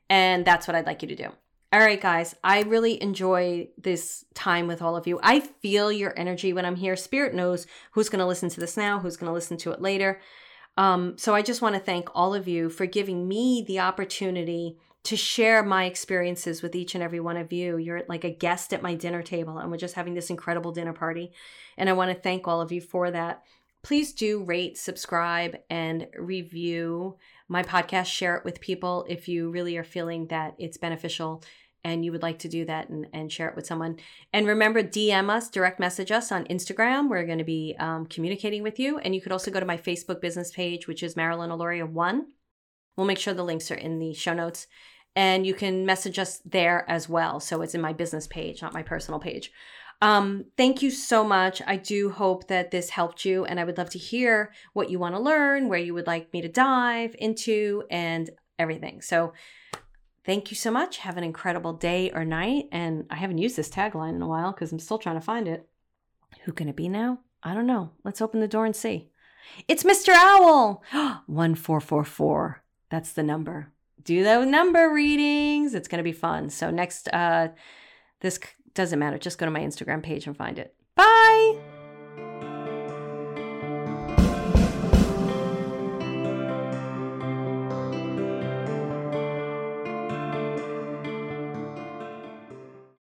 [0.10, 1.30] and that's what I'd like you to do.
[1.74, 5.20] All right, guys, I really enjoy this time with all of you.
[5.24, 6.96] I feel your energy when I'm here.
[6.96, 9.82] Spirit knows who's going to listen to this now, who's going to listen to it
[9.82, 10.22] later.
[10.78, 14.78] Um, so I just want to thank all of you for giving me the opportunity
[15.06, 17.78] to share my experiences with each and every one of you.
[17.78, 20.94] You're like a guest at my dinner table, and we're just having this incredible dinner
[20.94, 21.32] party.
[21.76, 23.42] And I want to thank all of you for that.
[23.82, 27.18] Please do rate, subscribe, and review
[27.50, 28.06] my podcast.
[28.06, 31.44] Share it with people if you really are feeling that it's beneficial
[31.84, 33.98] and you would like to do that and, and share it with someone.
[34.32, 37.10] And remember, DM us, direct message us on Instagram.
[37.10, 39.00] We're going to be um, communicating with you.
[39.00, 42.22] And you could also go to my Facebook business page, which is Marilyn Alauria1.
[42.96, 44.68] We'll make sure the links are in the show notes.
[45.16, 47.40] And you can message us there as well.
[47.40, 49.52] So it's in my business page, not my personal page.
[50.02, 51.62] Um, thank you so much.
[51.66, 55.00] I do hope that this helped you, and I would love to hear what you
[55.00, 58.30] want to learn, where you would like me to dive into, and
[58.60, 59.02] everything.
[59.02, 59.32] So,
[60.26, 61.00] Thank you so much.
[61.00, 62.70] Have an incredible day or night.
[62.72, 65.48] And I haven't used this tagline in a while because I'm still trying to find
[65.48, 65.68] it.
[66.46, 67.20] Who can it be now?
[67.44, 67.92] I don't know.
[68.04, 69.10] Let's open the door and see.
[69.68, 70.14] It's Mr.
[70.16, 70.82] Owl.
[71.28, 72.64] 1444.
[72.90, 73.72] That's the number.
[74.04, 75.74] Do those number readings.
[75.74, 76.50] It's going to be fun.
[76.50, 77.50] So, next, uh,
[78.22, 78.40] this
[78.74, 79.18] doesn't matter.
[79.18, 80.76] Just go to my Instagram page and find it.
[80.96, 81.73] Bye.